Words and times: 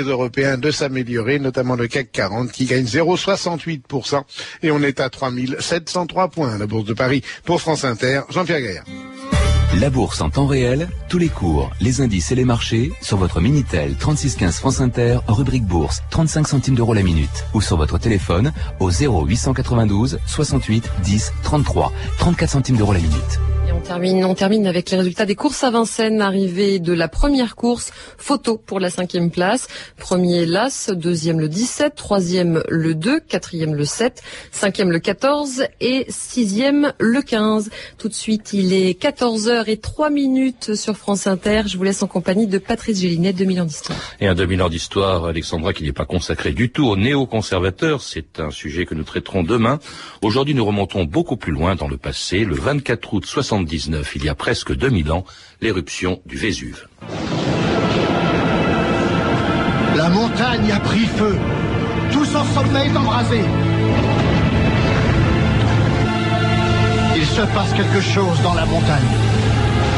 européens 0.00 0.58
de 0.58 0.70
s'améliorer, 0.70 1.38
notamment 1.38 1.74
le 1.74 1.86
CAC 1.86 2.12
40 2.12 2.52
qui 2.52 2.64
gagne 2.66 2.84
0,68% 2.84 4.22
et 4.62 4.70
on 4.70 4.82
est 4.82 5.00
à 5.00 5.10
3703 5.10 6.28
points. 6.28 6.58
La 6.58 6.66
Bourse 6.66 6.84
de 6.84 6.94
Paris 6.94 7.22
pour 7.44 7.60
France 7.60 7.84
Inter, 7.84 8.22
Jean-Pierre 8.30 8.60
Gaillard. 8.60 8.84
La 9.80 9.90
bourse 9.90 10.22
en 10.22 10.30
temps 10.30 10.46
réel, 10.46 10.88
tous 11.10 11.18
les 11.18 11.28
cours, 11.28 11.70
les 11.82 12.00
indices 12.00 12.32
et 12.32 12.34
les 12.34 12.46
marchés 12.46 12.92
sur 13.02 13.18
votre 13.18 13.40
Minitel 13.40 13.94
3615 13.96 14.56
France 14.58 14.80
Inter, 14.80 15.18
rubrique 15.28 15.64
bourse, 15.64 16.02
35 16.10 16.48
centimes 16.48 16.74
d'euros 16.76 16.94
la 16.94 17.02
minute 17.02 17.44
ou 17.52 17.60
sur 17.60 17.76
votre 17.76 17.98
téléphone 17.98 18.52
au 18.80 18.90
0892 18.90 20.18
68 20.24 20.88
10 21.02 21.32
33, 21.42 21.92
34 22.18 22.50
centimes 22.50 22.76
d'euros 22.76 22.94
la 22.94 23.00
minute 23.00 23.55
on 23.76 23.80
termine, 23.80 24.24
on 24.24 24.34
termine 24.34 24.66
avec 24.66 24.90
les 24.90 24.96
résultats 24.96 25.26
des 25.26 25.34
courses 25.34 25.62
à 25.62 25.70
Vincennes, 25.70 26.22
arrivée 26.22 26.78
de 26.78 26.92
la 26.92 27.08
première 27.08 27.56
course, 27.56 27.92
photo 28.16 28.56
pour 28.56 28.80
la 28.80 28.88
cinquième 28.88 29.30
place. 29.30 29.68
Premier 29.98 30.46
l'As, 30.46 30.90
deuxième 30.90 31.40
le 31.40 31.48
17, 31.48 31.94
troisième 31.94 32.62
le 32.68 32.94
2, 32.94 33.20
quatrième 33.20 33.74
le 33.74 33.84
7, 33.84 34.22
cinquième 34.50 34.90
le 34.90 34.98
14 34.98 35.64
et 35.80 36.06
sixième 36.08 36.94
le 36.98 37.20
15. 37.20 37.70
Tout 37.98 38.08
de 38.08 38.14
suite, 38.14 38.52
il 38.54 38.72
est 38.72 39.00
14h 39.00 39.64
et 39.66 39.76
3 39.76 40.10
minutes 40.10 40.74
sur 40.74 40.96
France 40.96 41.26
Inter. 41.26 41.62
Je 41.66 41.76
vous 41.76 41.84
laisse 41.84 42.02
en 42.02 42.06
compagnie 42.06 42.46
de 42.46 42.58
Patrice 42.58 43.00
Gélinet, 43.00 43.34
2000 43.34 43.60
ans 43.60 43.66
d'histoire. 43.66 43.98
Et 44.20 44.26
un 44.26 44.34
2000 44.34 44.62
ans 44.62 44.68
d'histoire, 44.68 45.26
Alexandra, 45.26 45.74
qui 45.74 45.84
n'est 45.84 45.92
pas 45.92 46.06
consacré 46.06 46.52
du 46.52 46.70
tout 46.70 46.86
aux 46.86 46.96
néoconservateurs. 46.96 48.00
C'est 48.00 48.40
un 48.40 48.50
sujet 48.50 48.86
que 48.86 48.94
nous 48.94 49.04
traiterons 49.04 49.42
demain. 49.42 49.78
Aujourd'hui, 50.22 50.54
nous 50.54 50.64
remontons 50.64 51.04
beaucoup 51.04 51.36
plus 51.36 51.52
loin 51.52 51.74
dans 51.74 51.88
le 51.88 51.98
passé, 51.98 52.44
le 52.44 52.54
24 52.54 53.14
août 53.14 53.26
60 53.66 54.14
il 54.14 54.24
y 54.24 54.28
a 54.28 54.34
presque 54.34 54.74
2000 54.74 55.12
ans, 55.12 55.24
l'éruption 55.60 56.20
du 56.26 56.36
Vésuve. 56.36 56.86
La 59.96 60.08
montagne 60.08 60.72
a 60.72 60.80
pris 60.80 61.06
feu. 61.06 61.36
Tout 62.12 62.24
son 62.24 62.44
sommet 62.54 62.86
est 62.86 62.96
embrasé. 62.96 63.40
Il 67.16 67.26
se 67.26 67.40
passe 67.40 67.72
quelque 67.74 68.00
chose 68.00 68.40
dans 68.42 68.54
la 68.54 68.66
montagne. 68.66 69.10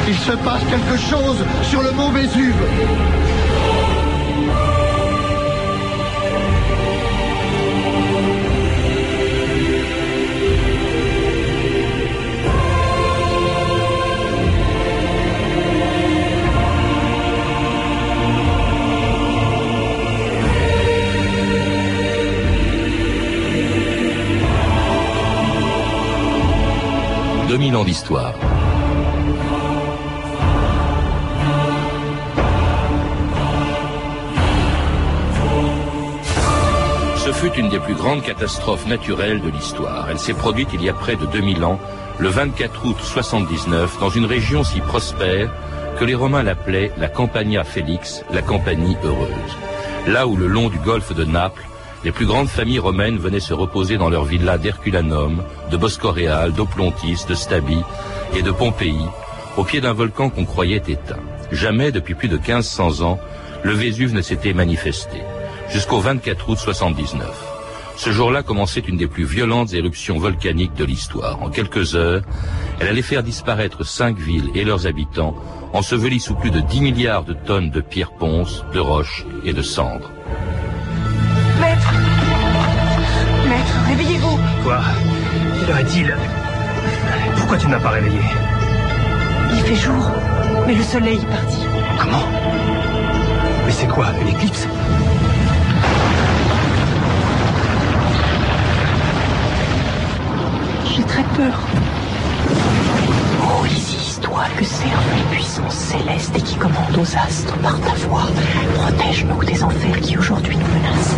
Il 0.08 0.14
se 0.14 0.32
passe 0.32 0.62
quelque 0.70 0.98
chose 1.10 1.44
sur 1.64 1.82
le 1.82 1.92
mont 1.92 2.10
Vésuve. 2.10 2.54
2000 27.48 27.76
ans 27.76 27.84
d'histoire. 27.84 28.34
Ce 37.16 37.32
fut 37.32 37.50
une 37.58 37.70
des 37.70 37.78
plus 37.78 37.94
grandes 37.94 38.22
catastrophes 38.22 38.86
naturelles 38.86 39.40
de 39.40 39.48
l'histoire. 39.48 40.08
Elle 40.10 40.18
s'est 40.18 40.34
produite 40.34 40.68
il 40.74 40.82
y 40.82 40.90
a 40.90 40.92
près 40.92 41.16
de 41.16 41.24
2000 41.24 41.64
ans, 41.64 41.80
le 42.18 42.28
24 42.28 42.84
août 42.84 42.96
79, 43.00 43.98
dans 43.98 44.10
une 44.10 44.26
région 44.26 44.62
si 44.62 44.80
prospère 44.80 45.50
que 45.98 46.04
les 46.04 46.14
Romains 46.14 46.42
l'appelaient 46.42 46.92
la 46.98 47.08
Campania 47.08 47.64
Félix, 47.64 48.24
la 48.30 48.42
Campanie 48.42 48.98
heureuse. 49.02 49.56
Là 50.06 50.26
où 50.26 50.36
le 50.36 50.48
long 50.48 50.68
du 50.68 50.78
golfe 50.80 51.14
de 51.14 51.24
Naples, 51.24 51.66
les 52.04 52.12
plus 52.12 52.26
grandes 52.26 52.48
familles 52.48 52.78
romaines 52.78 53.18
venaient 53.18 53.40
se 53.40 53.54
reposer 53.54 53.96
dans 53.96 54.08
leurs 54.08 54.24
villas 54.24 54.58
d'Herculanum, 54.58 55.42
de 55.70 55.76
Boscoréal, 55.76 56.52
d'Oplontis, 56.52 57.24
de 57.28 57.34
Stabie 57.34 57.82
et 58.36 58.42
de 58.42 58.50
Pompéi, 58.50 59.00
au 59.56 59.64
pied 59.64 59.80
d'un 59.80 59.92
volcan 59.92 60.30
qu'on 60.30 60.44
croyait 60.44 60.82
éteint. 60.86 61.18
Jamais, 61.50 61.92
depuis 61.92 62.14
plus 62.14 62.28
de 62.28 62.36
1500 62.36 63.02
ans, 63.02 63.18
le 63.62 63.72
Vésuve 63.72 64.14
ne 64.14 64.22
s'était 64.22 64.52
manifesté, 64.52 65.18
jusqu'au 65.70 65.98
24 65.98 66.48
août 66.48 66.58
79. 66.58 67.28
Ce 67.96 68.10
jour-là 68.12 68.44
commençait 68.44 68.78
une 68.78 68.96
des 68.96 69.08
plus 69.08 69.24
violentes 69.24 69.74
éruptions 69.74 70.18
volcaniques 70.18 70.74
de 70.74 70.84
l'histoire. 70.84 71.42
En 71.42 71.50
quelques 71.50 71.96
heures, 71.96 72.22
elle 72.78 72.86
allait 72.86 73.02
faire 73.02 73.24
disparaître 73.24 73.84
cinq 73.84 74.16
villes 74.18 74.50
et 74.54 74.62
leurs 74.62 74.86
habitants, 74.86 75.34
ensevelis 75.72 76.20
sous 76.20 76.36
plus 76.36 76.52
de 76.52 76.60
10 76.60 76.80
milliards 76.80 77.24
de 77.24 77.32
tonnes 77.34 77.70
de 77.70 77.80
pierres 77.80 78.12
ponces, 78.12 78.64
de 78.72 78.78
roches 78.78 79.26
et 79.44 79.52
de 79.52 79.62
cendres. 79.62 80.12
Pourquoi 87.36 87.56
tu 87.56 87.66
ne 87.66 87.72
m'as 87.72 87.80
pas 87.80 87.88
réveillé? 87.88 88.20
Il 89.54 89.60
fait 89.62 89.74
jour, 89.74 90.10
mais 90.66 90.74
le 90.74 90.82
soleil 90.82 91.18
est 91.18 91.26
parti. 91.26 91.56
Comment? 91.98 92.24
Mais 93.64 93.72
c'est 93.72 93.86
quoi, 93.86 94.08
une 94.20 94.28
éclipse 94.28 94.66
J'ai 100.94 101.02
très 101.04 101.22
peur. 101.22 101.58
Oh, 103.42 103.64
Isis, 103.66 104.20
toi 104.20 104.44
que 104.58 104.64
servent 104.64 105.16
les 105.16 105.36
puissances 105.36 105.74
célestes 105.74 106.36
et 106.36 106.42
qui 106.42 106.56
commandent 106.56 106.98
aux 106.98 107.16
astres 107.16 107.56
par 107.62 107.80
ta 107.80 107.94
voix, 108.06 108.26
protège-nous 108.74 109.42
des 109.42 109.64
enfers 109.64 110.00
qui 110.02 110.18
aujourd'hui 110.18 110.56
nous 110.58 110.66
menacent. 110.66 111.16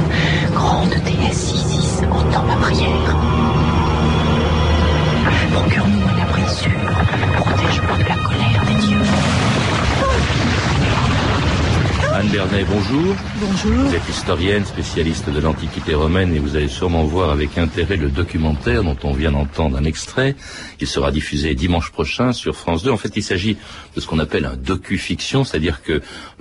Grande 0.54 0.94
déesse 1.04 1.54
Isis, 1.54 2.02
entends 2.08 2.44
ma 2.44 2.54
prière. 2.54 3.16
Procure-nous 5.52 6.02
un 6.06 6.22
abri 6.22 6.48
sûr, 6.48 6.70
protège-nous 7.36 7.96
de 7.96 8.08
la 8.08 8.16
colère 8.16 8.64
des 8.66 8.79
Anne 12.20 12.28
Bernet, 12.28 12.66
bonjour. 12.68 13.16
Bonjour. 13.40 13.72
Vous 13.72 13.94
êtes 13.94 14.08
historienne, 14.10 14.66
spécialiste 14.66 15.30
de 15.30 15.40
l'Antiquité 15.40 15.94
romaine 15.94 16.34
et 16.34 16.38
vous 16.38 16.54
allez 16.54 16.68
sûrement 16.68 17.02
voir 17.04 17.30
avec 17.30 17.56
intérêt 17.56 17.96
le 17.96 18.10
documentaire 18.10 18.84
dont 18.84 18.96
on 19.04 19.12
vient 19.14 19.32
d'entendre 19.32 19.78
un 19.78 19.84
extrait. 19.84 20.36
Il 20.82 20.86
sera 20.86 21.12
diffusé 21.12 21.54
dimanche 21.54 21.90
prochain 21.90 22.34
sur 22.34 22.56
France 22.56 22.82
2. 22.82 22.90
En 22.90 22.98
fait, 22.98 23.16
il 23.16 23.22
s'agit 23.22 23.56
de 23.96 24.00
ce 24.02 24.06
qu'on 24.06 24.18
appelle 24.18 24.44
un 24.44 24.54
docu-fiction, 24.54 25.44
c'est-à-dire 25.44 25.82
que 25.82 25.92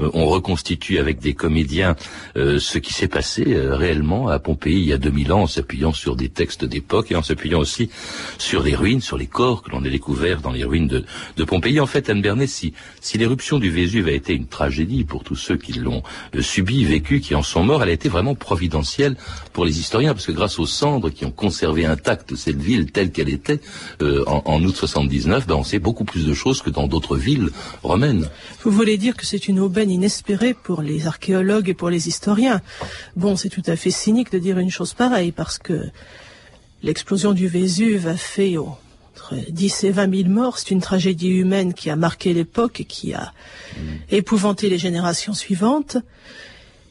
euh, 0.02 0.10
on 0.14 0.26
reconstitue 0.26 0.98
avec 0.98 1.20
des 1.20 1.34
comédiens 1.34 1.96
euh, 2.36 2.60
ce 2.60 2.78
qui 2.78 2.94
s'est 2.94 3.08
passé 3.08 3.46
euh, 3.48 3.74
réellement 3.74 4.28
à 4.28 4.38
Pompéi 4.38 4.82
il 4.82 4.86
y 4.86 4.92
a 4.92 4.98
2000 4.98 5.32
ans 5.32 5.44
en 5.44 5.48
s'appuyant 5.48 5.94
sur 5.94 6.18
des 6.18 6.28
textes 6.28 6.66
d'époque 6.66 7.10
et 7.14 7.16
en 7.16 7.24
s'appuyant 7.24 7.60
aussi 7.60 7.90
sur 8.38 8.64
les 8.64 8.76
ruines, 8.76 9.00
sur 9.00 9.18
les 9.18 9.28
corps 9.28 9.64
que 9.64 9.72
l'on 9.72 9.86
a 9.86 9.90
découverts 9.90 10.42
dans 10.42 10.52
les 10.52 10.66
ruines 10.66 10.90
de, 10.90 11.06
de 11.38 11.44
Pompéi. 11.46 11.80
En 11.80 11.88
fait, 11.88 12.10
Anne 12.10 12.22
Bernet, 12.22 12.48
si, 12.48 12.74
si 13.00 13.18
l'éruption 13.18 13.60
du 13.60 13.70
Vésuve 13.70 14.10
a 14.10 14.12
été 14.12 14.34
une 14.34 14.48
tragédie 14.48 15.06
pour 15.06 15.24
tous 15.24 15.38
ceux 15.38 15.56
qui 15.56 15.69
l'ont 15.78 16.04
subi, 16.40 16.84
vécu, 16.86 17.20
qui 17.20 17.36
en 17.36 17.44
sont 17.44 17.64
morts, 17.64 17.84
elle 17.84 17.90
a 17.90 17.94
été 17.94 18.10
vraiment 18.10 18.36
providentielle 18.36 19.16
pour 19.54 19.66
les 19.66 19.80
historiens, 19.80 20.14
parce 20.14 20.26
que 20.26 20.32
grâce 20.32 20.60
aux 20.60 20.66
cendres 20.66 21.10
qui 21.10 21.26
ont 21.26 21.32
conservé 21.32 21.86
intacte 21.86 22.36
cette 22.36 22.62
ville 22.62 22.92
telle 22.92 23.12
qu'elle 23.12 23.30
était 23.30 23.60
euh, 24.02 24.24
en, 24.26 24.64
août 24.64 24.76
79, 24.76 25.48
ben 25.48 25.56
on 25.56 25.64
sait 25.64 25.80
beaucoup 25.80 26.06
plus 26.06 26.26
de 26.26 26.34
choses 26.34 26.62
que 26.62 26.70
dans 26.70 26.88
d'autres 26.88 27.18
villes 27.18 27.50
romaines. 27.84 28.30
Vous 28.64 28.72
voulez 28.72 28.98
dire 28.98 29.16
que 29.16 29.26
c'est 29.26 29.48
une 29.48 29.60
aubaine 29.60 29.92
inespérée 29.92 30.54
pour 30.54 30.82
les 30.82 31.08
archéologues 31.08 31.70
et 31.70 31.74
pour 31.74 31.90
les 31.90 32.08
historiens 32.08 32.62
Bon, 33.16 33.36
c'est 33.36 33.50
tout 33.50 33.64
à 33.68 33.76
fait 33.76 33.92
cynique 33.92 34.32
de 34.32 34.40
dire 34.40 34.58
une 34.58 34.72
chose 34.72 34.94
pareille, 34.94 35.32
parce 35.32 35.58
que 35.58 35.90
l'explosion 36.82 37.34
du 37.34 37.48
Vésuve 37.48 38.08
a 38.08 38.18
fait... 38.18 38.56
entre 39.16 39.36
10 39.50 39.84
et 39.84 39.92
20 39.92 40.16
000 40.16 40.30
morts, 40.30 40.58
c'est 40.58 40.72
une 40.72 40.82
tragédie 40.82 41.30
humaine 41.30 41.74
qui 41.74 41.90
a 41.90 41.96
marqué 41.96 42.34
l'époque 42.34 42.82
et 42.82 42.86
qui 42.86 43.14
a 43.14 43.34
mmh. 43.76 43.82
épouvanté 44.12 44.70
les 44.70 44.78
générations 44.78 45.34
suivantes. 45.34 45.98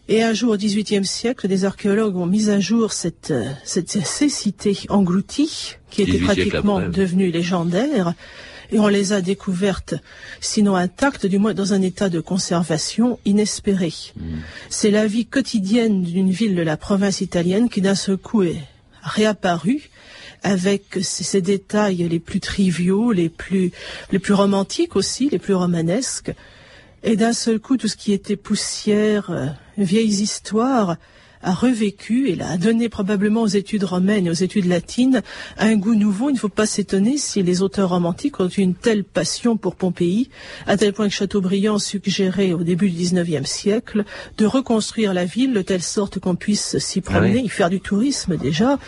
Et 0.09 0.23
un 0.23 0.33
jour, 0.33 0.53
au 0.53 0.57
XVIIIe 0.57 1.05
siècle, 1.05 1.49
des 1.49 1.65
archéologues 1.65 2.17
ont 2.17 2.27
mis 2.27 2.49
à 2.49 2.61
jour 2.61 2.93
cette, 2.93 3.35
cette, 3.65 3.91
ces 3.91 4.29
cités 4.29 4.79
englouties, 4.89 5.77
qui 5.91 6.03
étaient 6.03 6.19
pratiquement 6.19 6.81
devenues 6.81 7.31
légendaires, 7.31 8.15
et 8.71 8.79
on 8.79 8.89
les 8.89 9.13
a 9.13 9.21
découvertes, 9.21 9.95
sinon 10.41 10.77
intactes, 10.77 11.27
du 11.27 11.39
moins 11.39 11.55
dans 11.55 11.73
un 11.73 11.83
état 11.83 12.09
de 12.09 12.21
conservation 12.21 13.19
inespéré. 13.25 13.93
Mmh. 14.17 14.23
C'est 14.71 14.91
la 14.91 15.07
vie 15.07 15.27
quotidienne 15.27 16.03
d'une 16.03 16.31
ville 16.31 16.55
de 16.55 16.63
la 16.63 16.77
province 16.77 17.21
italienne 17.21 17.69
qui 17.69 17.81
d'un 17.81 17.95
seul 17.95 18.17
coup 18.17 18.43
est 18.43 18.63
réapparue 19.03 19.91
avec 20.43 20.99
ces 21.03 21.41
détails 21.43 22.09
les 22.09 22.21
plus 22.21 22.41
triviaux, 22.41 23.13
les 23.13 23.29
plus, 23.29 23.73
les 24.13 24.19
plus 24.19 24.35
romantiques 24.35 24.97
aussi, 24.97 25.29
les 25.29 25.39
plus 25.39 25.55
romanesques. 25.55 26.33
Et 27.03 27.17
d'un 27.17 27.33
seul 27.33 27.61
coup, 27.61 27.77
tout 27.77 27.89
ce 27.89 27.97
qui 27.97 28.13
était 28.13 28.37
poussière, 28.37 29.31
euh, 29.31 29.47
vieilles 29.77 30.23
histoires, 30.23 30.97
a 31.43 31.55
revécu 31.55 32.29
et 32.29 32.41
a 32.41 32.57
donné 32.57 32.89
probablement 32.89 33.43
aux 33.43 33.47
études 33.47 33.85
romaines 33.85 34.27
et 34.27 34.31
aux 34.31 34.35
études 34.35 34.67
latines 34.67 35.23
un 35.59 35.77
goût 35.77 35.95
nouveau. 35.95 36.31
Il 36.31 36.35
ne 36.35 36.39
faut 36.39 36.49
pas 36.49 36.67
s'étonner 36.67 37.17
si 37.17 37.43
les 37.43 37.63
auteurs 37.63 37.91
romantiques 37.91 38.41
ont 38.41 38.49
eu 38.49 38.61
une 38.61 38.75
telle 38.75 39.05
passion 39.05 39.57
pour 39.57 39.77
Pompéi, 39.77 40.31
à 40.67 40.77
tel 40.77 40.93
point 40.93 41.09
que 41.09 41.15
Chateaubriand 41.15 41.79
suggérait 41.79 42.53
au 42.53 42.63
début 42.65 42.91
du 42.91 42.97
XIXe 42.97 43.49
siècle 43.49 44.05
de 44.37 44.47
reconstruire 44.47 45.15
la 45.15 45.25
ville 45.25 45.53
de 45.53 45.63
telle 45.63 45.83
sorte 45.83 46.19
qu'on 46.19 46.35
puisse 46.35 46.79
s'y 46.79 47.03
Ah 47.07 47.11
promener, 47.11 47.41
y 47.41 47.49
faire 47.49 47.71
du 47.71 47.81
tourisme 47.81 48.37
déjà, 48.37 48.79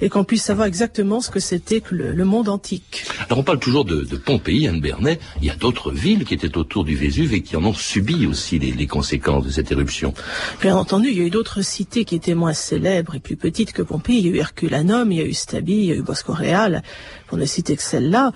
et 0.00 0.08
qu'on 0.08 0.24
puisse 0.24 0.42
savoir 0.42 0.66
exactement 0.66 1.20
ce 1.20 1.30
que 1.30 1.40
c'était 1.40 1.80
que 1.80 1.94
le, 1.94 2.12
le 2.12 2.24
monde 2.24 2.48
antique. 2.48 3.04
Alors 3.26 3.38
on 3.38 3.42
parle 3.42 3.58
toujours 3.58 3.84
de, 3.84 4.02
de 4.02 4.16
Pompéi, 4.16 4.68
Anne 4.68 4.80
Bernet. 4.80 5.18
Il 5.40 5.46
y 5.46 5.50
a 5.50 5.56
d'autres 5.56 5.92
villes 5.92 6.24
qui 6.24 6.34
étaient 6.34 6.56
autour 6.56 6.84
du 6.84 6.96
Vésuve 6.96 7.34
et 7.34 7.42
qui 7.42 7.56
en 7.56 7.64
ont 7.64 7.74
subi 7.74 8.26
aussi 8.26 8.58
les, 8.58 8.72
les 8.72 8.86
conséquences 8.86 9.44
de 9.44 9.50
cette 9.50 9.70
éruption. 9.72 10.14
Bien 10.60 10.76
entendu, 10.76 11.08
il 11.08 11.18
y 11.18 11.20
a 11.20 11.24
eu 11.24 11.30
d'autres 11.30 11.62
cités 11.62 12.04
qui 12.04 12.14
étaient 12.14 12.34
moins 12.34 12.54
célèbres 12.54 13.14
et 13.14 13.20
plus 13.20 13.36
petites 13.36 13.72
que 13.72 13.82
Pompéi. 13.82 14.18
Il 14.18 14.26
y 14.26 14.28
a 14.28 14.32
eu 14.32 14.38
Herculanum, 14.38 15.10
il 15.12 15.18
y 15.18 15.20
a 15.22 15.26
eu 15.26 15.34
Stabi, 15.34 15.72
il 15.72 15.84
y 15.84 15.92
a 15.92 15.96
eu 15.96 16.02
Bosco 16.02 16.32
Real, 16.32 16.82
pour 17.26 17.38
ne 17.38 17.44
citer 17.44 17.76
que 17.76 17.82
celles-là, 17.82 18.32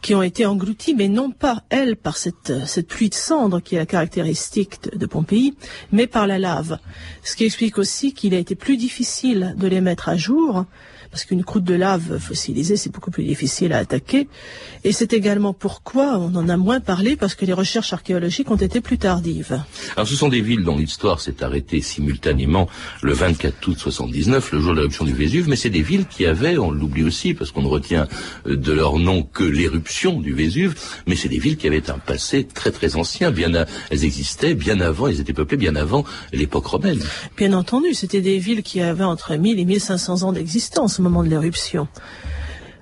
qui 0.00 0.14
ont 0.14 0.22
été 0.22 0.46
englouties, 0.46 0.94
mais 0.94 1.08
non 1.08 1.32
pas, 1.32 1.64
elles, 1.70 1.96
par 1.96 2.16
cette, 2.16 2.52
cette 2.66 2.86
pluie 2.86 3.08
de 3.08 3.14
cendres 3.14 3.60
qui 3.60 3.74
est 3.74 3.78
la 3.78 3.86
caractéristique 3.86 4.80
de, 4.84 4.96
de 4.96 5.06
Pompéi, 5.06 5.54
mais 5.90 6.06
par 6.06 6.28
la 6.28 6.38
lave. 6.38 6.78
Ce 7.24 7.34
qui 7.34 7.44
explique 7.44 7.78
aussi 7.78 8.12
qu'il 8.12 8.32
a 8.34 8.38
été 8.38 8.54
plus 8.54 8.76
difficile 8.76 9.54
de 9.58 9.66
les 9.66 9.80
mettre 9.80 10.08
à 10.08 10.16
jour, 10.16 10.66
parce 11.10 11.24
qu'une 11.24 11.44
croûte 11.44 11.64
de 11.64 11.74
lave 11.74 12.18
fossilisée, 12.18 12.76
c'est 12.76 12.92
beaucoup 12.92 13.10
plus 13.10 13.24
difficile 13.24 13.72
à 13.72 13.78
attaquer. 13.78 14.28
Et 14.84 14.92
c'est 14.92 15.12
également 15.12 15.52
pourquoi 15.52 16.18
on 16.18 16.34
en 16.34 16.48
a 16.48 16.56
moins 16.56 16.80
parlé, 16.80 17.16
parce 17.16 17.34
que 17.34 17.44
les 17.44 17.52
recherches 17.52 17.92
archéologiques 17.92 18.50
ont 18.50 18.56
été 18.56 18.80
plus 18.80 18.98
tardives. 18.98 19.60
Alors 19.96 20.06
ce 20.06 20.14
sont 20.14 20.28
des 20.28 20.40
villes 20.40 20.64
dont 20.64 20.76
l'histoire 20.76 21.20
s'est 21.20 21.42
arrêtée 21.42 21.80
simultanément 21.80 22.68
le 23.02 23.12
24 23.12 23.68
août 23.68 23.78
79, 23.78 24.52
le 24.52 24.60
jour 24.60 24.72
de 24.72 24.76
l'éruption 24.76 25.04
du 25.04 25.12
Vésuve, 25.12 25.48
mais 25.48 25.56
c'est 25.56 25.70
des 25.70 25.82
villes 25.82 26.06
qui 26.06 26.26
avaient, 26.26 26.58
on 26.58 26.70
l'oublie 26.70 27.04
aussi 27.04 27.34
parce 27.34 27.50
qu'on 27.50 27.62
ne 27.62 27.68
retient 27.68 28.06
euh, 28.46 28.56
de 28.56 28.72
leur 28.72 28.98
nom 28.98 29.22
que 29.22 29.44
l'éruption 29.44 30.20
du 30.20 30.32
Vésuve, 30.32 30.74
mais 31.06 31.16
c'est 31.16 31.28
des 31.28 31.38
villes 31.38 31.56
qui 31.56 31.66
avaient 31.66 31.90
un 31.90 31.98
passé 31.98 32.44
très 32.44 32.70
très 32.70 32.96
ancien, 32.96 33.30
bien 33.30 33.54
à- 33.54 33.66
elles 33.90 34.04
existaient 34.04 34.54
bien 34.54 34.80
avant, 34.80 35.08
elles 35.08 35.20
étaient 35.20 35.32
peuplées 35.32 35.56
bien 35.56 35.74
avant 35.76 36.04
l'époque 36.32 36.66
romaine. 36.66 37.00
Bien 37.36 37.52
entendu, 37.52 37.94
c'était 37.94 38.20
des 38.20 38.38
villes 38.38 38.62
qui 38.62 38.80
avaient 38.80 39.04
entre 39.04 39.34
1000 39.36 39.58
et 39.58 39.64
1500 39.64 40.22
ans 40.22 40.32
d'existence 40.32 40.97
au 40.98 41.02
moment 41.02 41.22
de 41.22 41.28
l'éruption. 41.28 41.88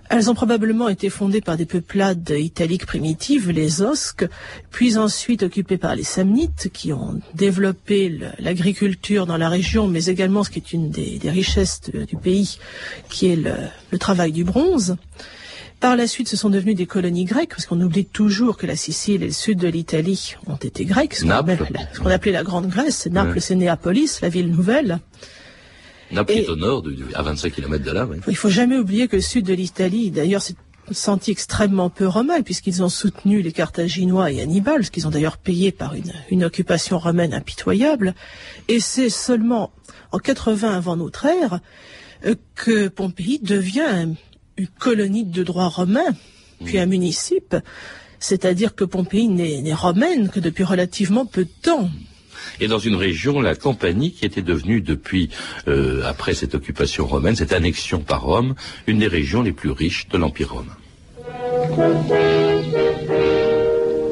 Elles 0.09 0.31
ont 0.31 0.35
probablement 0.35 0.89
été 0.89 1.11
fondées 1.11 1.41
par 1.41 1.57
des 1.57 1.67
peuplades 1.67 2.33
italiques 2.39 2.87
primitives, 2.87 3.51
les 3.51 3.83
Osques, 3.83 4.25
puis 4.71 4.97
ensuite 4.99 5.43
occupées 5.43 5.79
par 5.79 5.97
les 5.97 6.05
Samnites, 6.05 6.71
qui 6.73 6.93
ont 6.93 7.21
développé 7.35 8.17
l'agriculture 8.39 9.27
dans 9.27 9.37
la 9.37 9.49
région, 9.49 9.89
mais 9.89 10.05
également 10.05 10.45
ce 10.45 10.51
qui 10.51 10.61
est 10.61 10.73
une 10.73 10.91
des, 10.91 11.19
des 11.19 11.31
richesses 11.31 11.81
de- 11.93 12.05
du 12.05 12.17
pays, 12.17 12.59
qui 13.09 13.27
est 13.33 13.35
le, 13.37 13.55
le 13.91 13.99
travail 13.99 14.31
du 14.31 14.45
bronze. 14.45 14.95
Par 15.81 15.97
la 15.97 16.07
suite, 16.07 16.29
ce 16.29 16.37
sont 16.37 16.51
devenus 16.51 16.77
des 16.77 16.87
colonies 16.87 17.25
grecques, 17.25 17.51
parce 17.51 17.67
qu'on 17.67 17.81
oublie 17.81 18.05
toujours 18.07 18.57
que 18.59 18.67
la 18.67 18.77
Sicile 18.77 19.25
et 19.25 19.27
le 19.27 19.33
sud 19.33 19.59
de 19.59 19.67
l'Italie 19.69 20.37
ont 20.47 20.55
été 20.55 20.85
grecs, 20.85 21.15
ce 21.15 21.25
qu'on 22.01 22.11
appelait 22.11 22.33
la 22.33 22.45
Grande 22.45 22.69
Grèce. 22.69 23.07
Naples, 23.09 23.33
Ouais. 23.35 23.41
c'est 23.41 23.57
Néapolis, 23.57 24.21
la 24.23 24.29
ville 24.29 24.51
nouvelle. 24.53 25.01
Naples 26.13 26.33
Et- 26.33 26.43
est 26.43 26.49
au 26.49 26.57
nord, 26.57 26.83
de- 26.83 26.97
à 27.15 27.23
25 27.23 27.53
km 27.53 27.85
de 27.85 27.91
là. 27.91 28.07
oui. 28.07 28.19
Il 28.29 28.37
faut 28.37 28.49
jamais 28.51 28.77
oublier 28.79 29.09
que 29.09 29.17
le 29.17 29.23
sud 29.23 29.45
de 29.47 29.55
l'Italie, 29.55 30.11
d'ailleurs, 30.11 30.43
s'est 30.43 30.55
senti 30.93 31.33
extrêmement 31.33 31.91
peu 31.91 32.07
romain, 32.07 32.43
puisqu'ils 32.43 32.81
ont 32.83 32.89
soutenu 32.89 33.43
les 33.43 33.51
Carthaginois 33.53 34.31
et 34.31 34.41
Hannibal, 34.41 34.85
ce 34.85 34.91
qu'ils 34.93 35.07
ont 35.09 35.11
d'ailleurs 35.11 35.37
payé 35.39 35.73
par 35.73 35.95
une, 35.95 36.13
une 36.31 36.45
occupation 36.45 36.99
romaine 36.99 37.35
impitoyable. 37.35 38.15
Et 38.69 38.79
c'est 38.79 39.11
seulement 39.11 39.73
en 40.13 40.19
80 40.19 40.71
avant 40.77 40.95
notre 40.97 41.27
ère 41.27 41.59
euh, 42.25 42.37
que 42.55 42.87
Pompéi 42.89 43.41
devient 43.43 43.81
un- 43.81 44.15
une 44.57 44.69
colonie 44.79 45.25
de 45.25 45.43
droit 45.43 45.67
romain, 45.69 46.07
puis 46.65 46.79
un 46.79 46.87
municipe. 46.87 47.57
C'est-à-dire 48.21 48.75
que 48.75 48.85
Pompéi 48.85 49.27
n'est 49.29 49.61
n'est 49.61 49.75
romaine 49.75 50.29
que 50.31 50.41
depuis 50.41 50.65
relativement 50.65 51.27
peu 51.27 51.45
de 51.45 51.51
temps. 51.63 51.91
Et 52.61 52.69
dans 52.69 52.79
une 52.79 52.95
région, 52.95 53.41
la 53.41 53.55
Campanie, 53.55 54.13
qui 54.13 54.25
était 54.25 54.43
devenue 54.43 54.81
depuis, 54.81 55.31
euh, 55.69 56.03
après 56.05 56.35
cette 56.35 56.55
occupation 56.55 57.07
romaine, 57.07 57.37
cette 57.37 57.53
annexion 57.53 58.01
par 58.01 58.23
Rome, 58.23 58.55
une 58.87 58.99
des 58.99 59.09
régions 59.09 59.43
les 59.43 59.53
plus 59.53 59.71
riches 59.71 60.09
de 60.09 60.19
l'Empire 60.19 60.53
romain. 60.53 60.77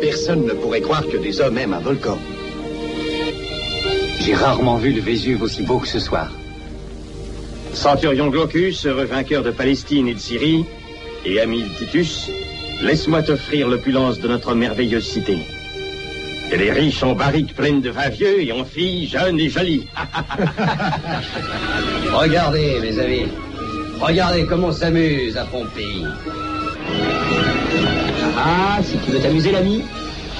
Personne 0.01 0.45
ne 0.45 0.53
pourrait 0.53 0.81
croire 0.81 1.07
que 1.07 1.17
des 1.17 1.41
hommes 1.41 1.59
aiment 1.59 1.75
un 1.75 1.81
volcan. 1.81 2.19
J'ai 4.21 4.35
rarement 4.35 4.77
vu 4.77 4.93
le 4.93 5.01
Vésuve 5.01 5.43
aussi 5.43 5.63
beau 5.63 5.79
que 5.79 5.89
ce 5.89 5.99
soir. 5.99 6.31
Centurion 7.75 8.29
Glaucus, 8.29 8.87
heureux 8.87 9.05
vainqueur 9.05 9.43
de 9.43 9.51
Palestine 9.51 10.09
et 10.09 10.15
de 10.15 10.19
Syrie, 10.19 10.65
et 11.25 11.41
ami 11.41 11.65
Titus, 11.79 12.31
laisse-moi 12.83 13.23
t'offrir 13.23 13.69
l'opulence 13.69 14.21
de 14.21 14.29
notre 14.29 14.55
merveilleuse 14.55 15.05
cité. 15.05 15.39
Elle 16.53 16.63
est 16.63 16.73
riche 16.73 17.03
en 17.03 17.15
barriques 17.15 17.55
pleines 17.55 17.81
de 17.81 17.91
vin 17.91 18.09
vieux 18.09 18.43
et 18.43 18.53
en 18.53 18.65
filles 18.65 19.09
jeunes 19.09 19.41
et 19.41 19.51
jolies. 19.51 19.87
Regardez, 22.13 22.79
mes 22.81 22.99
amis. 22.99 23.27
Regardez 24.01 24.45
comment 24.47 24.69
on 24.69 24.73
s'amuse 24.73 25.37
à 25.37 25.45
Pompéi. 25.45 26.05
Ah, 28.37 28.79
si 28.83 28.97
tu 28.99 29.11
veux 29.11 29.21
t'amuser, 29.21 29.53
l'ami, 29.53 29.83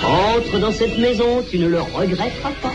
entre 0.03 0.59
dans 0.59 0.73
cette 0.73 0.99
maison, 0.99 1.45
tu 1.51 1.59
ne 1.59 1.69
le 1.69 1.81
regretteras 1.81 2.51
pas. 2.63 2.73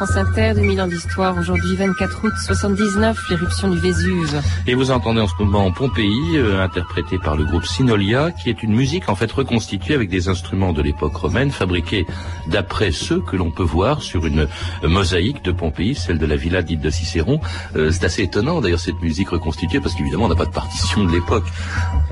France 0.00 0.16
Inter, 0.16 0.54
2000 0.54 0.80
ans 0.80 0.86
d'histoire. 0.86 1.36
Aujourd'hui, 1.36 1.76
24 1.76 2.24
août 2.24 2.32
79, 2.46 3.18
l'éruption 3.28 3.68
du 3.68 3.78
Vésuve. 3.78 4.40
Et 4.66 4.74
vous 4.74 4.92
entendez 4.92 5.20
en 5.20 5.26
ce 5.26 5.34
moment 5.38 5.70
Pompéi, 5.72 6.38
euh, 6.38 6.64
interprété 6.64 7.18
par 7.18 7.36
le 7.36 7.44
groupe 7.44 7.66
Sinolia, 7.66 8.30
qui 8.30 8.48
est 8.48 8.62
une 8.62 8.74
musique 8.74 9.10
en 9.10 9.14
fait 9.14 9.30
reconstituée 9.30 9.92
avec 9.92 10.08
des 10.08 10.30
instruments 10.30 10.72
de 10.72 10.80
l'époque 10.80 11.14
romaine, 11.14 11.50
fabriqués 11.50 12.06
d'après 12.46 12.92
ceux 12.92 13.20
que 13.20 13.36
l'on 13.36 13.50
peut 13.50 13.62
voir 13.62 14.00
sur 14.00 14.24
une 14.24 14.48
euh, 14.84 14.88
mosaïque 14.88 15.44
de 15.44 15.52
Pompéi, 15.52 15.94
celle 15.94 16.16
de 16.16 16.24
la 16.24 16.36
villa 16.36 16.62
dite 16.62 16.80
de 16.80 16.88
Cicéron. 16.88 17.38
Euh, 17.76 17.90
c'est 17.90 18.04
assez 18.04 18.22
étonnant 18.22 18.62
d'ailleurs 18.62 18.80
cette 18.80 19.02
musique 19.02 19.28
reconstituée, 19.28 19.80
parce 19.80 19.94
qu'évidemment 19.94 20.24
on 20.24 20.28
n'a 20.28 20.34
pas 20.34 20.46
de 20.46 20.50
partition 20.50 21.04
de 21.04 21.12
l'époque. 21.12 21.44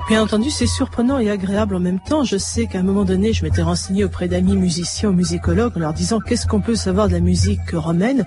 Bien 0.09 0.21
entendu, 0.21 0.51
c'est 0.51 0.67
surprenant 0.67 1.17
et 1.17 1.31
agréable 1.31 1.75
en 1.75 1.79
même 1.79 1.99
temps. 1.99 2.23
Je 2.23 2.37
sais 2.37 2.67
qu'à 2.67 2.79
un 2.79 2.83
moment 2.83 3.03
donné, 3.03 3.33
je 3.33 3.43
m'étais 3.43 3.63
renseigné 3.63 4.03
auprès 4.03 4.27
d'amis 4.27 4.57
musiciens 4.57 5.09
ou 5.09 5.13
musicologues 5.13 5.73
en 5.75 5.79
leur 5.79 5.93
disant 5.93 6.19
qu'est-ce 6.19 6.45
qu'on 6.45 6.61
peut 6.61 6.75
savoir 6.75 7.07
de 7.07 7.13
la 7.13 7.19
musique 7.19 7.73
romaine. 7.79 8.25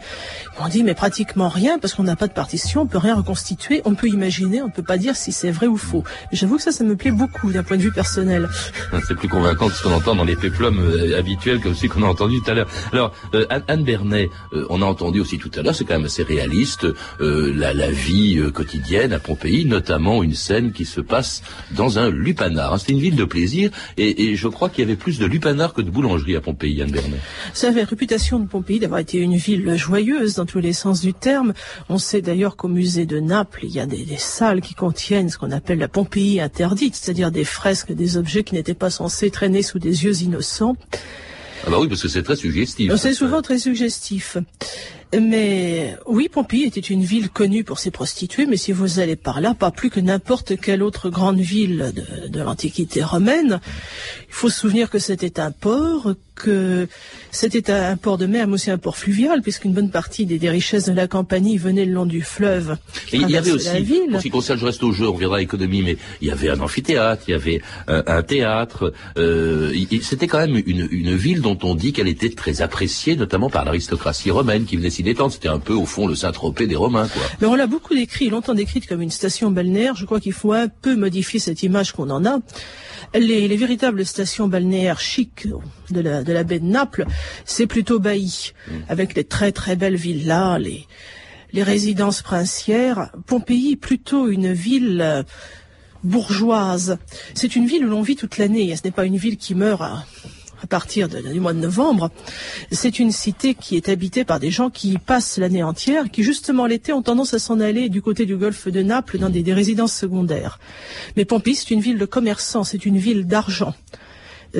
M'ont 0.60 0.68
dit 0.68 0.82
mais 0.82 0.94
pratiquement 0.94 1.48
rien 1.48 1.78
parce 1.78 1.94
qu'on 1.94 2.02
n'a 2.04 2.16
pas 2.16 2.28
de 2.28 2.32
partition, 2.32 2.82
on 2.82 2.86
peut 2.86 2.98
rien 2.98 3.14
reconstituer, 3.16 3.82
on 3.84 3.94
peut 3.94 4.08
imaginer, 4.08 4.62
on 4.62 4.66
ne 4.66 4.72
peut 4.72 4.82
pas 4.82 4.98
dire 4.98 5.16
si 5.16 5.32
c'est 5.32 5.50
vrai 5.50 5.66
ou 5.66 5.76
faux. 5.76 6.04
J'avoue 6.32 6.56
que 6.56 6.62
ça, 6.62 6.72
ça 6.72 6.84
me 6.84 6.96
plaît 6.96 7.10
beaucoup 7.10 7.52
d'un 7.52 7.62
point 7.62 7.76
de 7.76 7.82
vue 7.82 7.92
personnel. 7.92 8.48
C'est 9.08 9.14
plus 9.16 9.28
convaincant 9.28 9.68
que 9.68 9.74
ce 9.74 9.82
qu'on 9.82 9.92
entend 9.92 10.14
dans 10.14 10.24
les 10.24 10.36
péplums 10.36 10.78
euh, 10.78 11.18
habituels 11.18 11.60
comme 11.60 11.74
celui 11.74 11.88
qu'on 11.88 12.02
a 12.02 12.06
entendu 12.06 12.40
tout 12.44 12.50
à 12.50 12.54
l'heure. 12.54 12.68
Alors, 12.92 13.12
euh, 13.34 13.46
Anne- 13.68 13.82
Bernet, 13.84 14.30
euh, 14.52 14.64
on 14.70 14.80
a 14.80 14.84
entendu 14.84 15.20
aussi 15.20 15.38
tout 15.38 15.50
à 15.56 15.62
l'heure, 15.62 15.74
c'est 15.74 15.84
quand 15.84 15.94
même 15.94 16.04
assez 16.06 16.22
réaliste, 16.22 16.86
euh, 17.20 17.52
la, 17.54 17.74
la 17.74 17.90
vie 17.90 18.40
quotidienne 18.54 19.12
à 19.12 19.18
Pompéi, 19.18 19.64
notamment 19.64 20.22
une 20.22 20.34
scène 20.34 20.72
qui 20.72 20.84
se 20.84 21.00
passe 21.00 21.42
dans 21.72 21.98
un 21.98 22.10
lupanar. 22.10 22.78
C'est 22.78 22.92
une 22.92 23.00
ville 23.00 23.16
de 23.16 23.24
plaisir 23.24 23.70
et, 23.96 24.24
et 24.30 24.36
je 24.36 24.46
crois 24.48 24.68
qu'il 24.68 24.84
y 24.84 24.86
avait 24.86 24.96
plus 24.96 25.18
de 25.18 25.26
lupanar 25.26 25.72
que 25.74 25.82
de 25.82 25.90
boulangerie 25.90 26.36
à 26.36 26.40
Pompéi, 26.40 26.80
Anne 26.82 26.90
Bernet. 26.92 27.18
Ça 27.54 27.68
avait 27.68 27.80
la 27.80 27.86
réputation 27.86 28.38
de 28.38 28.46
Pompéi 28.46 28.78
d'avoir 28.78 29.00
été 29.00 29.18
une 29.18 29.32
ville 29.42 29.76
joyeuse 29.76 30.36
dans 30.36 30.46
tous 30.46 30.60
les 30.60 30.72
sens 30.72 31.00
du 31.00 31.12
terme. 31.12 31.52
On 31.88 31.98
sait 31.98 32.22
d'ailleurs 32.22 32.56
qu'au 32.56 32.68
musée 32.68 33.06
de 33.06 33.18
Naples, 33.20 33.60
il 33.64 33.70
y 33.70 33.80
a 33.80 33.86
des, 33.86 34.04
des 34.04 34.18
salles 34.18 34.60
qui 34.60 34.74
contiennent 34.74 35.30
ce 35.30 35.38
qu'on 35.38 35.50
appelle 35.50 35.78
la 35.78 35.88
Pompéi 35.88 36.40
interdite, 36.40 36.94
c'est-à-dire 36.96 37.30
des 37.30 37.44
fresques, 37.44 37.92
des 37.92 38.16
objets 38.16 38.44
qui 38.44 38.54
n'étaient 38.54 38.74
pas 38.74 38.90
censés 38.90 39.30
traîner 39.30 39.62
sous 39.62 39.78
des 39.78 40.04
yeux 40.04 40.22
innocents. 40.22 40.76
Ah 41.66 41.70
bah 41.70 41.78
oui, 41.80 41.88
parce 41.88 42.02
que 42.02 42.08
c'est 42.08 42.22
très 42.22 42.36
suggestif. 42.36 42.92
C'est 42.96 43.14
souvent 43.14 43.40
très 43.40 43.58
suggestif. 43.58 44.36
Mais 45.14 45.94
oui, 46.06 46.30
Pompéi 46.32 46.64
était 46.64 46.80
une 46.80 47.04
ville 47.04 47.28
connue 47.28 47.64
pour 47.64 47.78
ses 47.78 47.90
prostituées, 47.90 48.46
mais 48.46 48.56
si 48.56 48.72
vous 48.72 48.98
allez 48.98 49.14
par 49.14 49.42
là, 49.42 49.54
pas 49.54 49.70
plus 49.70 49.90
que 49.90 50.00
n'importe 50.00 50.58
quelle 50.58 50.82
autre 50.82 51.10
grande 51.10 51.38
ville 51.38 51.92
de, 51.94 52.28
de 52.28 52.40
l'Antiquité 52.40 53.04
romaine. 53.04 53.60
Il 54.28 54.34
faut 54.34 54.48
se 54.48 54.60
souvenir 54.60 54.88
que 54.88 54.98
c'était 54.98 55.38
un 55.38 55.50
port, 55.50 56.14
que 56.34 56.88
c'était 57.30 57.70
un 57.70 57.96
port 57.96 58.18
de 58.18 58.26
mer, 58.26 58.46
mais 58.46 58.54
aussi 58.54 58.70
un 58.70 58.78
port 58.78 58.96
fluvial, 58.96 59.42
puisqu'une 59.42 59.72
bonne 59.72 59.90
partie 59.90 60.26
des, 60.26 60.38
des, 60.38 60.50
richesses 60.50 60.86
de 60.86 60.92
la 60.92 61.06
campagne 61.06 61.56
venaient 61.58 61.84
le 61.84 61.92
long 61.92 62.06
du 62.06 62.22
fleuve. 62.22 62.76
Et 63.12 63.16
il 63.16 63.30
y 63.30 63.36
avait 63.36 63.52
aussi, 63.52 63.68
en 63.68 64.18
ce 64.18 64.22
qui 64.22 64.30
concerne, 64.30 64.58
je 64.58 64.66
reste 64.66 64.82
au 64.82 64.92
jeu, 64.92 65.08
on 65.08 65.16
viendra 65.16 65.36
à 65.36 65.40
l'économie, 65.40 65.82
mais 65.82 65.96
il 66.20 66.28
y 66.28 66.30
avait 66.30 66.50
un 66.50 66.60
amphithéâtre, 66.60 67.24
il 67.28 67.32
y 67.32 67.34
avait 67.34 67.60
un, 67.88 68.02
un 68.06 68.22
théâtre. 68.22 68.92
Euh, 69.16 69.72
c'était 70.02 70.26
quand 70.26 70.38
même 70.38 70.62
une, 70.66 70.88
une, 70.90 71.14
ville 71.14 71.40
dont 71.40 71.58
on 71.62 71.74
dit 71.74 71.92
qu'elle 71.92 72.08
était 72.08 72.30
très 72.30 72.62
appréciée, 72.62 73.16
notamment 73.16 73.50
par 73.50 73.64
l'aristocratie 73.64 74.30
romaine 74.30 74.64
qui 74.64 74.76
venait 74.76 74.90
s'y 74.90 75.02
détendre. 75.02 75.32
C'était 75.32 75.48
un 75.48 75.58
peu, 75.58 75.74
au 75.74 75.86
fond, 75.86 76.06
le 76.06 76.14
Saint-Tropez 76.14 76.66
des 76.66 76.76
Romains, 76.76 77.08
quoi. 77.08 77.22
Mais 77.40 77.46
on 77.46 77.54
l'a 77.54 77.66
beaucoup 77.66 77.94
décrit, 77.94 78.30
longtemps 78.30 78.54
décrite 78.54 78.86
comme 78.86 79.02
une 79.02 79.10
station 79.10 79.50
balnéaire. 79.50 79.94
Je 79.96 80.04
crois 80.04 80.20
qu'il 80.20 80.32
faut 80.32 80.52
un 80.52 80.68
peu 80.68 80.96
modifier 80.96 81.40
cette 81.40 81.62
image 81.62 81.92
qu'on 81.92 82.10
en 82.10 82.24
a. 82.24 82.38
Les, 83.14 83.46
les, 83.46 83.56
véritables 83.56 84.06
stations 84.06 84.48
balnéaires 84.48 85.00
chics 85.00 85.46
de 85.90 86.00
la, 86.00 86.21
de 86.24 86.32
la 86.32 86.44
baie 86.44 86.60
de 86.60 86.64
Naples, 86.64 87.06
c'est 87.44 87.66
plutôt 87.66 87.98
Bailly, 87.98 88.52
mmh. 88.66 88.72
avec 88.88 89.14
les 89.14 89.24
très 89.24 89.52
très 89.52 89.76
belles 89.76 89.96
villas, 89.96 90.58
les, 90.58 90.86
les 91.52 91.62
résidences 91.62 92.22
princières. 92.22 93.10
Pompéi, 93.26 93.76
plutôt 93.76 94.28
une 94.28 94.52
ville 94.52 95.00
euh, 95.02 95.22
bourgeoise. 96.02 96.98
C'est 97.34 97.56
une 97.56 97.66
ville 97.66 97.86
où 97.86 97.90
l'on 97.90 98.02
vit 98.02 98.16
toute 98.16 98.38
l'année. 98.38 98.74
Ce 98.76 98.82
n'est 98.84 98.90
pas 98.90 99.04
une 99.04 99.16
ville 99.16 99.36
qui 99.36 99.54
meurt 99.54 99.82
à, 99.82 100.04
à 100.62 100.66
partir 100.66 101.08
de, 101.08 101.20
du 101.20 101.40
mois 101.40 101.52
de 101.52 101.58
novembre. 101.58 102.10
C'est 102.70 102.98
une 102.98 103.12
cité 103.12 103.54
qui 103.54 103.76
est 103.76 103.88
habitée 103.88 104.24
par 104.24 104.40
des 104.40 104.50
gens 104.50 104.70
qui 104.70 104.98
passent 104.98 105.38
l'année 105.38 105.62
entière, 105.62 106.10
qui 106.10 106.22
justement 106.22 106.66
l'été 106.66 106.92
ont 106.92 107.02
tendance 107.02 107.34
à 107.34 107.38
s'en 107.38 107.60
aller 107.60 107.88
du 107.88 108.00
côté 108.00 108.26
du 108.26 108.36
golfe 108.36 108.68
de 108.68 108.82
Naples 108.82 109.18
dans 109.18 109.30
des, 109.30 109.42
des 109.42 109.54
résidences 109.54 109.94
secondaires. 109.94 110.58
Mais 111.16 111.24
Pompéi, 111.24 111.54
c'est 111.54 111.70
une 111.70 111.80
ville 111.80 111.98
de 111.98 112.06
commerçants, 112.06 112.64
c'est 112.64 112.86
une 112.86 112.98
ville 112.98 113.26
d'argent. 113.26 113.74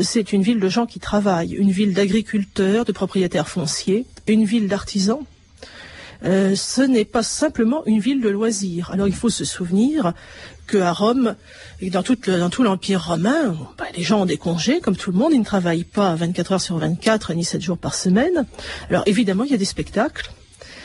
C'est 0.00 0.32
une 0.32 0.42
ville 0.42 0.60
de 0.60 0.68
gens 0.68 0.86
qui 0.86 1.00
travaillent, 1.00 1.52
une 1.52 1.70
ville 1.70 1.92
d'agriculteurs, 1.92 2.84
de 2.84 2.92
propriétaires 2.92 3.48
fonciers, 3.48 4.06
une 4.26 4.44
ville 4.44 4.68
d'artisans, 4.68 5.20
euh, 6.24 6.54
ce 6.54 6.82
n'est 6.82 7.04
pas 7.04 7.22
simplement 7.22 7.84
une 7.86 7.98
ville 7.98 8.20
de 8.20 8.28
loisirs. 8.28 8.90
Alors 8.92 9.08
il 9.08 9.14
faut 9.14 9.30
se 9.30 9.44
souvenir 9.44 10.12
qu'à 10.68 10.92
Rome 10.92 11.34
et 11.80 11.90
dans 11.90 12.02
tout, 12.02 12.16
le, 12.26 12.38
dans 12.38 12.50
tout 12.50 12.62
l'Empire 12.62 13.06
romain, 13.06 13.56
bah, 13.76 13.86
les 13.96 14.02
gens 14.02 14.22
ont 14.22 14.26
des 14.26 14.36
congés, 14.36 14.80
comme 14.80 14.96
tout 14.96 15.10
le 15.10 15.18
monde, 15.18 15.32
ils 15.32 15.40
ne 15.40 15.44
travaillent 15.44 15.84
pas 15.84 16.14
24 16.14 16.52
heures 16.52 16.60
sur 16.60 16.78
24 16.78 17.34
ni 17.34 17.44
7 17.44 17.60
jours 17.60 17.78
par 17.78 17.94
semaine. 17.94 18.46
Alors 18.88 19.02
évidemment, 19.06 19.44
il 19.44 19.50
y 19.50 19.54
a 19.54 19.58
des 19.58 19.64
spectacles. 19.64 20.30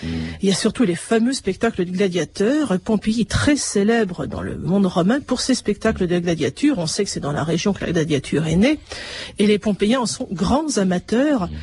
Mmh. 0.03 0.07
Il 0.41 0.49
y 0.49 0.51
a 0.51 0.55
surtout 0.55 0.83
les 0.83 0.95
fameux 0.95 1.33
spectacles 1.33 1.85
de 1.85 1.91
gladiateurs. 1.91 2.79
Pompéi 2.83 3.25
très 3.25 3.55
célèbre 3.55 4.25
dans 4.25 4.41
le 4.41 4.57
monde 4.57 4.85
romain 4.85 5.19
pour 5.19 5.41
ses 5.41 5.55
spectacles 5.55 6.07
de 6.07 6.19
gladiature. 6.19 6.77
On 6.77 6.87
sait 6.87 7.03
que 7.03 7.09
c'est 7.09 7.19
dans 7.19 7.31
la 7.31 7.43
région 7.43 7.73
que 7.73 7.85
la 7.85 7.91
gladiature 7.91 8.47
est 8.47 8.55
née. 8.55 8.79
Et 9.39 9.47
les 9.47 9.59
Pompéiens 9.59 10.01
en 10.01 10.05
sont 10.05 10.27
grands 10.31 10.77
amateurs. 10.77 11.47
Mmh 11.47 11.55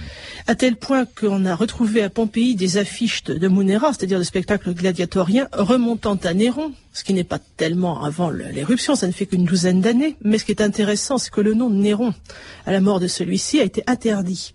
à 0.47 0.55
tel 0.55 0.77
point 0.77 1.07
qu'on 1.07 1.47
a 1.47 1.55
retrouvé 1.55 2.03
à 2.03 2.11
Pompéi 2.11 2.55
des 2.55 2.77
affiches 2.77 3.25
de, 3.25 3.35
de 3.35 3.49
Munera, 3.49 3.93
c'est-à-dire 3.93 4.19
de 4.19 4.25
spectacles 4.25 4.75
gladiatoriens 4.75 5.49
remontant 5.53 6.19
à 6.23 6.35
Néron, 6.35 6.73
ce 6.95 7.03
qui 7.03 7.13
n'est 7.13 7.25
pas 7.25 7.41
tellement 7.57 8.05
avant 8.05 8.31
l'éruption, 8.31 8.95
ça 8.95 9.09
ne 9.09 9.13
fait 9.13 9.27
qu'une 9.27 9.45
douzaine 9.45 9.81
d'années. 9.81 10.17
Mais 10.23 10.39
ce 10.39 10.45
qui 10.45 10.53
est 10.53 10.63
intéressant, 10.63 11.19
c'est 11.19 11.31
que 11.31 11.41
le 11.41 11.53
nom 11.53 11.69
de 11.69 11.75
Néron, 11.75 12.15
à 12.67 12.73
la 12.73 12.81
mort 12.81 13.01
de 13.01 13.09
celui-ci, 13.09 13.61
a 13.61 13.65
été 13.65 13.83
interdit. 13.89 14.55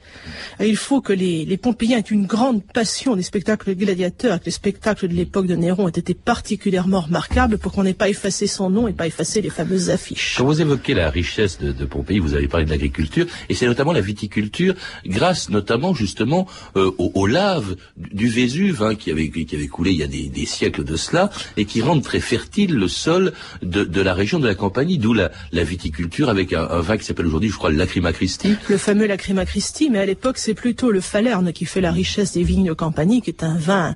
Et 0.61 0.69
il 0.69 0.77
faut 0.77 1.01
que 1.01 1.11
les, 1.11 1.43
les 1.43 1.57
Pompéiens 1.57 1.97
aient 1.97 2.01
une 2.01 2.25
grande 2.25 2.63
passion 2.63 3.17
des 3.17 3.23
spectacles 3.23 3.75
gladiateurs, 3.75 4.39
que 4.39 4.45
les 4.45 4.51
spectacles 4.51 5.09
de 5.09 5.13
l'époque 5.13 5.47
de 5.47 5.55
Néron 5.55 5.85
ont 5.85 5.89
été 5.89 6.13
particulièrement 6.13 7.01
remarquables 7.01 7.57
pour 7.57 7.73
qu'on 7.73 7.83
n'ait 7.83 7.93
pas 7.93 8.07
effacé 8.07 8.47
son 8.47 8.69
nom 8.69 8.87
et 8.87 8.93
pas 8.93 9.07
effacé 9.07 9.41
les 9.41 9.49
fameuses 9.49 9.89
affiches. 9.89 10.35
Quand 10.37 10.45
vous 10.45 10.61
évoquez 10.61 10.93
la 10.93 11.09
richesse 11.09 11.59
de, 11.59 11.73
de 11.73 11.85
Pompéi, 11.85 12.19
vous 12.19 12.35
avez 12.35 12.47
parlé 12.47 12.65
de 12.65 12.71
l'agriculture, 12.71 13.25
et 13.49 13.53
c'est 13.53 13.67
notamment 13.67 13.91
la 13.91 14.01
viticulture, 14.01 14.75
grâce 15.05 15.49
notamment 15.49 15.93
justement 15.93 16.47
euh, 16.77 16.89
aux, 16.97 17.11
aux, 17.15 17.27
laves 17.27 17.75
du 17.97 18.29
Vésuve, 18.29 18.81
hein, 18.81 18.95
qui, 18.95 19.11
avait, 19.11 19.29
qui 19.29 19.55
avait 19.55 19.67
coulé 19.67 19.91
il 19.91 19.97
y 19.97 20.03
a 20.03 20.07
des, 20.07 20.29
des 20.29 20.45
siècles 20.45 20.85
de 20.85 20.95
cela, 20.95 21.29
et 21.57 21.65
qui 21.65 21.81
rendent 21.81 22.03
très 22.03 22.21
fertile 22.29 22.75
le 22.75 22.87
sol 22.87 23.33
de, 23.63 24.01
la 24.01 24.13
région 24.13 24.37
de 24.39 24.47
la 24.47 24.53
Campanie, 24.53 24.99
d'où 24.99 25.13
la, 25.13 25.31
viticulture 25.51 26.29
avec 26.29 26.53
un, 26.53 26.79
vin 26.81 26.97
qui 26.97 27.05
s'appelle 27.05 27.25
aujourd'hui, 27.25 27.49
je 27.49 27.55
crois, 27.55 27.71
le 27.71 27.77
Lacrima 27.77 28.13
Christi. 28.13 28.55
Le 28.69 28.77
fameux 28.77 29.07
Lacrima 29.07 29.45
Christi, 29.45 29.89
mais 29.89 29.97
à 29.97 30.05
l'époque, 30.05 30.37
c'est 30.37 30.53
plutôt 30.53 30.91
le 30.91 31.01
Falerne 31.01 31.51
qui 31.51 31.65
fait 31.65 31.81
la 31.81 31.91
richesse 31.91 32.33
des 32.33 32.43
vignes 32.43 32.67
de 32.67 32.73
Campanie, 32.73 33.23
qui 33.23 33.31
est 33.31 33.43
un 33.43 33.57
vin, 33.57 33.95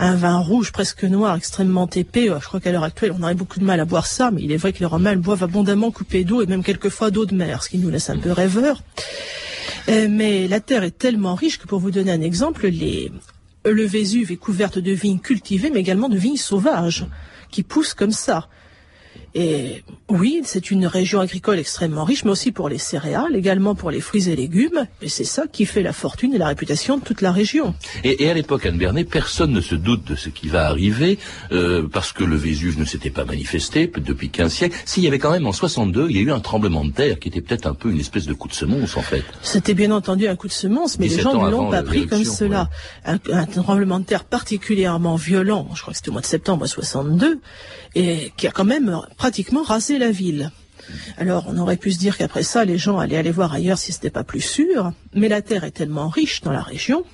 un 0.00 0.16
vin 0.16 0.38
rouge 0.38 0.72
presque 0.72 1.04
noir, 1.04 1.36
extrêmement 1.36 1.88
épais. 1.94 2.26
Je 2.40 2.46
crois 2.46 2.58
qu'à 2.58 2.72
l'heure 2.72 2.82
actuelle, 2.82 3.14
on 3.16 3.22
aurait 3.22 3.34
beaucoup 3.34 3.60
de 3.60 3.64
mal 3.64 3.78
à 3.78 3.84
boire 3.84 4.06
ça, 4.06 4.32
mais 4.32 4.42
il 4.42 4.50
est 4.50 4.56
vrai 4.56 4.72
que 4.72 4.80
les 4.80 4.86
Romains 4.86 5.14
le 5.14 5.20
boivent 5.20 5.44
abondamment 5.44 5.92
coupé 5.92 6.24
d'eau 6.24 6.42
et 6.42 6.46
même 6.46 6.64
quelquefois 6.64 7.12
d'eau 7.12 7.26
de 7.26 7.34
mer, 7.34 7.62
ce 7.62 7.68
qui 7.68 7.78
nous 7.78 7.90
laisse 7.90 8.10
un 8.10 8.18
peu 8.18 8.32
rêveurs. 8.32 8.82
Euh, 9.88 10.08
mais 10.10 10.48
la 10.48 10.58
terre 10.58 10.82
est 10.82 10.98
tellement 10.98 11.36
riche 11.36 11.58
que 11.58 11.66
pour 11.66 11.78
vous 11.78 11.92
donner 11.92 12.10
un 12.10 12.22
exemple, 12.22 12.68
le 13.64 13.84
Vésuve 13.84 14.32
est 14.32 14.36
couverte 14.36 14.78
de 14.78 14.92
vignes 14.92 15.20
cultivées, 15.20 15.70
mais 15.72 15.80
également 15.80 16.08
de 16.08 16.18
vignes 16.18 16.36
sauvages 16.36 17.06
qui 17.50 17.62
poussent 17.62 17.94
comme 17.94 18.12
ça. 18.12 18.48
Et 19.40 19.84
oui, 20.08 20.40
c'est 20.42 20.72
une 20.72 20.84
région 20.88 21.20
agricole 21.20 21.60
extrêmement 21.60 22.02
riche, 22.02 22.24
mais 22.24 22.32
aussi 22.32 22.50
pour 22.50 22.68
les 22.68 22.78
céréales, 22.78 23.36
également 23.36 23.76
pour 23.76 23.92
les 23.92 24.00
fruits 24.00 24.28
et 24.28 24.34
légumes. 24.34 24.88
Et 25.00 25.08
c'est 25.08 25.22
ça 25.22 25.44
qui 25.46 25.64
fait 25.64 25.84
la 25.84 25.92
fortune 25.92 26.34
et 26.34 26.38
la 26.38 26.48
réputation 26.48 26.98
de 26.98 27.04
toute 27.04 27.20
la 27.20 27.30
région. 27.30 27.72
Et, 28.02 28.24
et 28.24 28.30
à 28.30 28.34
l'époque, 28.34 28.66
Anne 28.66 28.78
Bernet, 28.78 29.04
personne 29.04 29.52
ne 29.52 29.60
se 29.60 29.76
doute 29.76 30.04
de 30.04 30.16
ce 30.16 30.28
qui 30.28 30.48
va 30.48 30.66
arriver, 30.66 31.20
euh, 31.52 31.86
parce 31.86 32.12
que 32.12 32.24
le 32.24 32.34
Vésuve 32.34 32.80
ne 32.80 32.84
s'était 32.84 33.10
pas 33.10 33.24
manifesté 33.24 33.88
depuis 33.98 34.28
15 34.28 34.52
siècles. 34.52 34.76
S'il 34.84 35.04
y 35.04 35.06
avait 35.06 35.20
quand 35.20 35.30
même 35.30 35.46
en 35.46 35.52
62, 35.52 36.08
il 36.10 36.16
y 36.16 36.18
a 36.18 36.22
eu 36.22 36.32
un 36.32 36.40
tremblement 36.40 36.84
de 36.84 36.90
terre 36.90 37.20
qui 37.20 37.28
était 37.28 37.40
peut-être 37.40 37.66
un 37.66 37.74
peu 37.74 37.92
une 37.92 38.00
espèce 38.00 38.26
de 38.26 38.34
coup 38.34 38.48
de 38.48 38.54
semonce, 38.54 38.96
en 38.96 39.02
fait. 39.02 39.22
C'était 39.42 39.74
bien 39.74 39.92
entendu 39.92 40.26
un 40.26 40.34
coup 40.34 40.48
de 40.48 40.52
semonce, 40.52 40.98
mais 40.98 41.06
les 41.06 41.20
gens 41.20 41.40
ne 41.40 41.48
l'ont 41.48 41.70
pas 41.70 41.84
pris 41.84 42.08
comme 42.08 42.24
cela. 42.24 42.68
Ouais. 43.06 43.18
Un, 43.32 43.38
un 43.38 43.46
tremblement 43.46 44.00
de 44.00 44.04
terre 44.04 44.24
particulièrement 44.24 45.14
violent, 45.14 45.68
je 45.74 45.82
crois 45.82 45.92
que 45.92 45.98
c'était 45.98 46.08
au 46.08 46.12
mois 46.12 46.22
de 46.22 46.26
septembre 46.26 46.66
62, 46.66 47.38
et 47.94 48.32
qui 48.36 48.48
a 48.48 48.50
quand 48.50 48.64
même 48.64 49.00
pratiquement 49.28 49.62
rasé 49.62 49.98
la 49.98 50.10
ville. 50.10 50.50
Alors, 51.16 51.46
on 51.48 51.58
aurait 51.58 51.76
pu 51.76 51.92
se 51.92 51.98
dire 51.98 52.16
qu'après 52.16 52.42
ça, 52.42 52.64
les 52.64 52.78
gens 52.78 52.98
allaient 52.98 53.16
aller 53.16 53.30
voir 53.30 53.52
ailleurs 53.52 53.78
si 53.78 53.92
ce 53.92 53.98
n'était 53.98 54.10
pas 54.10 54.24
plus 54.24 54.40
sûr. 54.40 54.92
Mais 55.14 55.28
la 55.28 55.42
terre 55.42 55.64
est 55.64 55.72
tellement 55.72 56.08
riche 56.08 56.42
dans 56.42 56.52
la 56.52 56.62
région 56.62 57.04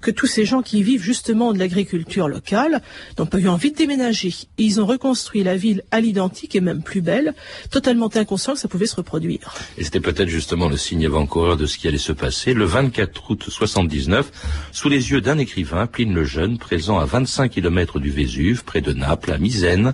que 0.00 0.10
tous 0.10 0.26
ces 0.26 0.44
gens 0.44 0.62
qui 0.62 0.82
vivent 0.82 1.02
justement 1.02 1.52
de 1.52 1.58
l'agriculture 1.58 2.28
locale 2.28 2.80
n'ont 3.18 3.26
pas 3.26 3.38
eu 3.38 3.48
envie 3.48 3.70
de 3.70 3.76
déménager. 3.76 4.34
ils 4.58 4.80
ont 4.80 4.86
reconstruit 4.86 5.42
la 5.42 5.56
ville 5.56 5.82
à 5.90 6.00
l'identique 6.00 6.54
et 6.54 6.60
même 6.60 6.82
plus 6.82 7.00
belle, 7.00 7.34
totalement 7.70 8.10
inconscient 8.14 8.54
que 8.54 8.58
ça 8.58 8.68
pouvait 8.68 8.86
se 8.86 8.96
reproduire. 8.96 9.54
Et 9.78 9.84
c'était 9.84 10.00
peut-être 10.00 10.28
justement 10.28 10.68
le 10.68 10.76
signe 10.76 11.06
avant-coureur 11.06 11.56
de 11.56 11.66
ce 11.66 11.78
qui 11.78 11.88
allait 11.88 11.98
se 11.98 12.12
passer 12.12 12.54
le 12.54 12.64
24 12.64 13.30
août 13.30 13.44
79, 13.48 14.30
sous 14.72 14.88
les 14.88 15.10
yeux 15.10 15.20
d'un 15.20 15.38
écrivain, 15.38 15.86
Pline 15.86 16.14
le 16.14 16.24
Jeune, 16.24 16.58
présent 16.58 16.98
à 16.98 17.04
25 17.04 17.50
km 17.50 17.98
du 17.98 18.10
Vésuve, 18.10 18.64
près 18.64 18.80
de 18.80 18.92
Naples, 18.92 19.32
à 19.32 19.38
Misène, 19.38 19.92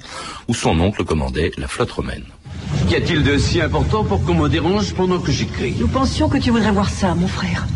où 0.48 0.54
son 0.54 0.78
oncle 0.80 1.04
commandait 1.04 1.52
la 1.58 1.68
flotte 1.68 1.92
romaine. 1.92 2.24
Qu'y 2.88 2.96
a-t-il 2.96 3.22
de 3.22 3.36
si 3.38 3.60
important 3.60 4.04
pour 4.04 4.24
qu'on 4.24 4.34
me 4.34 4.48
dérange 4.48 4.94
pendant 4.94 5.18
que 5.18 5.32
j'écris? 5.32 5.74
Nous 5.78 5.88
pensions 5.88 6.28
que 6.28 6.38
tu 6.38 6.50
voudrais 6.50 6.70
voir 6.72 6.88
ça, 6.88 7.14
mon 7.14 7.28
frère. 7.28 7.66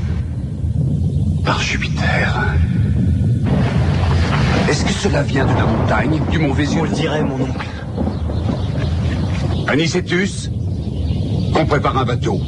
Par 1.44 1.60
Jupiter. 1.60 2.54
Est-ce 4.68 4.84
que 4.84 4.92
cela 4.92 5.22
vient 5.22 5.46
de 5.46 5.54
la 5.54 5.64
montagne, 5.64 6.20
du 6.30 6.38
mont 6.38 6.52
Vésuve 6.52 6.80
On 6.80 6.84
le 6.84 6.90
dirait, 6.90 7.22
mon 7.22 7.42
oncle. 7.42 7.66
Anicetus, 9.66 10.50
qu'on 11.52 11.66
prépare 11.66 11.98
un 11.98 12.04
bateau. 12.04 12.40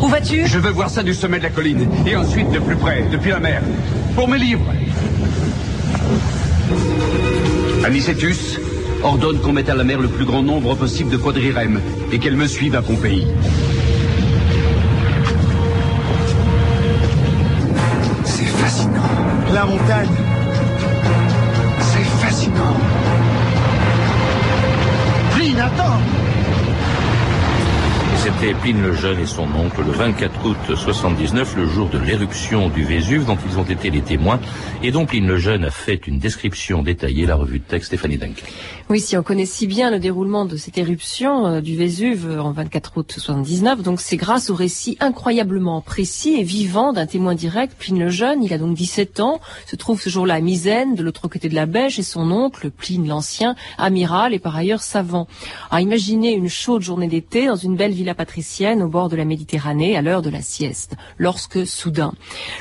Où 0.00 0.06
vas-tu? 0.06 0.46
Je 0.46 0.58
veux 0.58 0.70
voir 0.70 0.90
ça 0.90 1.02
du 1.02 1.14
sommet 1.14 1.38
de 1.38 1.44
la 1.44 1.50
colline, 1.50 1.88
et 2.06 2.14
ensuite 2.14 2.50
de 2.50 2.58
plus 2.58 2.76
près, 2.76 3.04
depuis 3.10 3.30
la 3.30 3.40
mer, 3.40 3.62
pour 4.14 4.28
mes 4.28 4.38
livres. 4.38 4.66
Anicetus, 7.84 8.58
ordonne 9.04 9.38
qu'on 9.40 9.52
mette 9.52 9.68
à 9.68 9.74
la 9.74 9.84
mer 9.84 10.00
le 10.00 10.08
plus 10.08 10.24
grand 10.24 10.42
nombre 10.42 10.74
possible 10.74 11.10
de 11.10 11.16
quadrirèmes 11.16 11.80
et 12.10 12.18
qu'elle 12.18 12.36
me 12.36 12.46
suive 12.46 12.74
à 12.74 12.82
Pompéi. 12.82 13.26
C'est 18.24 18.44
fascinant. 18.44 19.02
La 19.52 19.66
montagne. 19.66 20.23
Pline 28.52 28.82
le 28.82 28.92
Jeune 28.92 29.20
et 29.20 29.26
son 29.26 29.44
oncle 29.54 29.80
le 29.86 29.92
24 29.92 30.46
août 30.46 30.76
79, 30.76 31.56
le 31.56 31.66
jour 31.66 31.88
de 31.88 31.98
l'éruption 31.98 32.68
du 32.68 32.84
Vésuve 32.84 33.24
dont 33.24 33.38
ils 33.48 33.58
ont 33.58 33.64
été 33.64 33.88
les 33.88 34.02
témoins 34.02 34.38
et 34.82 34.90
dont 34.90 35.06
Pline 35.06 35.26
le 35.26 35.38
Jeune 35.38 35.64
a 35.64 35.70
fait 35.70 36.06
une 36.06 36.18
description 36.18 36.82
détaillée, 36.82 37.24
la 37.24 37.36
revue 37.36 37.60
de 37.60 37.64
texte 37.64 37.86
Stéphanie 37.86 38.18
Duncan. 38.18 38.44
Oui, 38.90 39.00
si 39.00 39.16
on 39.16 39.22
connaît 39.22 39.46
si 39.46 39.66
bien 39.66 39.90
le 39.90 39.98
déroulement 39.98 40.44
de 40.44 40.58
cette 40.58 40.76
éruption 40.76 41.46
euh, 41.46 41.60
du 41.62 41.74
Vésuve 41.74 42.28
euh, 42.28 42.42
en 42.42 42.52
24 42.52 42.98
août 42.98 43.14
79, 43.16 43.82
donc 43.82 43.98
c'est 43.98 44.18
grâce 44.18 44.50
au 44.50 44.54
récit 44.54 44.98
incroyablement 45.00 45.80
précis 45.80 46.34
et 46.38 46.42
vivant 46.42 46.92
d'un 46.92 47.06
témoin 47.06 47.34
direct, 47.34 47.74
Pline 47.78 47.98
le 47.98 48.10
Jeune. 48.10 48.44
Il 48.44 48.52
a 48.52 48.58
donc 48.58 48.76
17 48.76 49.20
ans, 49.20 49.40
se 49.66 49.76
trouve 49.76 50.02
ce 50.02 50.10
jour-là 50.10 50.34
à 50.34 50.40
Misène, 50.40 50.96
de 50.96 51.02
l'autre 51.02 51.28
côté 51.28 51.48
de 51.48 51.54
la 51.54 51.64
baie, 51.64 51.88
chez 51.88 52.02
son 52.02 52.30
oncle, 52.30 52.70
Pline 52.70 53.08
l'Ancien, 53.08 53.54
amiral 53.78 54.34
et 54.34 54.38
par 54.38 54.54
ailleurs 54.54 54.82
savant. 54.82 55.28
À 55.70 55.80
imaginer 55.80 56.34
une 56.34 56.50
chaude 56.50 56.82
journée 56.82 57.08
d'été 57.08 57.46
dans 57.46 57.56
une 57.56 57.76
belle 57.76 57.92
villa 57.92 58.14
au 58.82 58.88
bord 58.88 59.08
de 59.08 59.16
la 59.16 59.24
Méditerranée 59.24 59.96
à 59.96 60.02
l'heure 60.02 60.22
de 60.22 60.30
la 60.30 60.42
sieste, 60.42 60.96
lorsque 61.18 61.64
soudain, 61.66 62.12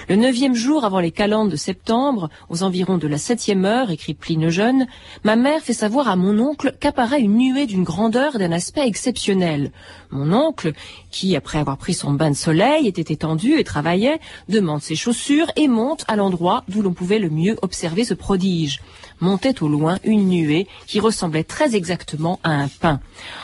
le 0.07 0.15
neuvième 0.15 0.53
jour 0.53 0.85
avant 0.85 0.99
les 0.99 1.09
calendes 1.09 1.49
de 1.49 1.55
septembre, 1.55 2.29
aux 2.49 2.61
environs 2.61 2.99
de 2.99 3.07
la 3.07 3.17
septième 3.17 3.65
heure, 3.65 3.89
écrit 3.89 4.13
Pline 4.13 4.49
Jeune, 4.49 4.85
ma 5.23 5.35
mère 5.35 5.61
fait 5.61 5.73
savoir 5.73 6.09
à 6.09 6.15
mon 6.15 6.37
oncle 6.37 6.75
qu'apparaît 6.79 7.21
une 7.21 7.37
nuée 7.37 7.65
d'une 7.65 7.83
grandeur 7.83 8.35
et 8.35 8.39
d'un 8.39 8.51
aspect 8.51 8.85
exceptionnel. 8.87 9.71
Mon 10.11 10.31
oncle, 10.31 10.73
qui 11.09 11.35
après 11.35 11.57
avoir 11.57 11.77
pris 11.77 11.95
son 11.95 12.11
bain 12.11 12.29
de 12.29 12.35
soleil 12.35 12.87
était 12.87 13.11
étendu 13.13 13.57
et 13.57 13.63
travaillait, 13.63 14.19
demande 14.49 14.81
ses 14.81 14.95
chaussures 14.95 15.51
et 15.55 15.67
monte 15.67 16.05
à 16.07 16.15
l'endroit 16.15 16.63
d'où 16.67 16.83
l'on 16.83 16.93
pouvait 16.93 17.19
le 17.19 17.29
mieux 17.29 17.57
observer 17.63 18.03
ce 18.03 18.13
prodige. 18.13 18.79
Montait 19.21 19.63
au 19.63 19.69
loin 19.69 19.97
une 20.03 20.27
nuée 20.27 20.67
qui 20.85 20.99
ressemblait 20.99 21.43
très 21.43 21.75
exactement 21.75 22.39
à 22.43 22.51
un 22.51 22.67
pain. 22.67 22.99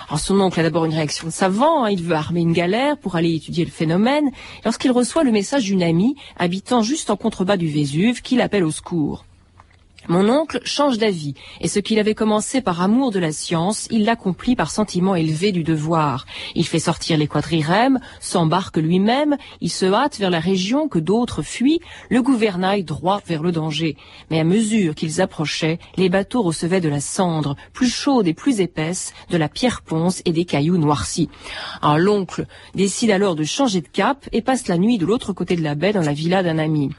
Alors 0.07 0.19
son 0.19 0.39
oncle 0.41 0.59
a 0.59 0.63
d'abord 0.63 0.85
une 0.85 0.93
réaction 0.93 1.27
de 1.27 1.31
savant, 1.31 1.85
hein, 1.85 1.89
il 1.89 2.03
armer 2.19 2.41
une 2.41 2.53
galère 2.53 2.97
pour 2.97 3.15
aller 3.15 3.33
étudier 3.35 3.65
le 3.65 3.71
phénomène, 3.71 4.29
lorsqu'il 4.63 4.91
reçoit 4.91 5.23
le 5.23 5.31
message 5.31 5.63
d'une 5.63 5.83
amie 5.83 6.15
habitant 6.37 6.81
juste 6.81 7.09
en 7.09 7.17
contrebas 7.17 7.57
du 7.57 7.67
Vésuve 7.67 8.21
qui 8.21 8.35
l'appelle 8.35 8.63
au 8.63 8.71
secours. 8.71 9.25
Mon 10.11 10.27
oncle 10.27 10.59
change 10.63 10.97
d'avis, 10.97 11.35
et 11.61 11.67
ce 11.67 11.77
qu'il 11.77 11.99
avait 11.99 12.15
commencé 12.15 12.61
par 12.61 12.81
amour 12.81 13.11
de 13.11 13.19
la 13.19 13.31
science, 13.31 13.87
il 13.91 14.05
l'accomplit 14.05 14.55
par 14.55 14.71
sentiment 14.71 15.13
élevé 15.13 15.51
du 15.51 15.63
devoir. 15.63 16.25
Il 16.55 16.65
fait 16.65 16.79
sortir 16.79 17.15
les 17.15 17.27
quadrirèmes, 17.27 17.99
s'embarque 18.19 18.77
lui-même, 18.77 19.37
il 19.61 19.69
se 19.69 19.85
hâte 19.85 20.17
vers 20.17 20.31
la 20.31 20.39
région 20.39 20.87
que 20.87 20.97
d'autres 20.97 21.43
fuient, 21.43 21.79
le 22.09 22.23
gouvernail 22.23 22.83
droit 22.83 23.21
vers 23.27 23.43
le 23.43 23.51
danger. 23.51 23.97
Mais 24.31 24.39
à 24.39 24.43
mesure 24.43 24.95
qu'ils 24.95 25.21
approchaient, 25.21 25.77
les 25.95 26.09
bateaux 26.09 26.41
recevaient 26.41 26.81
de 26.81 26.89
la 26.89 27.01
cendre, 27.01 27.55
plus 27.71 27.93
chaude 27.93 28.27
et 28.27 28.33
plus 28.33 28.61
épaisse, 28.61 29.13
de 29.29 29.37
la 29.37 29.47
pierre 29.47 29.83
ponce 29.83 30.23
et 30.25 30.31
des 30.31 30.45
cailloux 30.45 30.77
noircis. 30.77 31.29
Un 31.83 31.97
l'oncle 31.97 32.47
décide 32.73 33.11
alors 33.11 33.35
de 33.35 33.43
changer 33.43 33.81
de 33.81 33.87
cap 33.87 34.27
et 34.31 34.41
passe 34.41 34.67
la 34.69 34.79
nuit 34.79 34.97
de 34.97 35.05
l'autre 35.05 35.33
côté 35.33 35.55
de 35.55 35.61
la 35.61 35.75
baie 35.75 35.93
dans 35.93 36.01
la 36.01 36.13
villa 36.13 36.41
d'un 36.41 36.57
ami. 36.57 36.89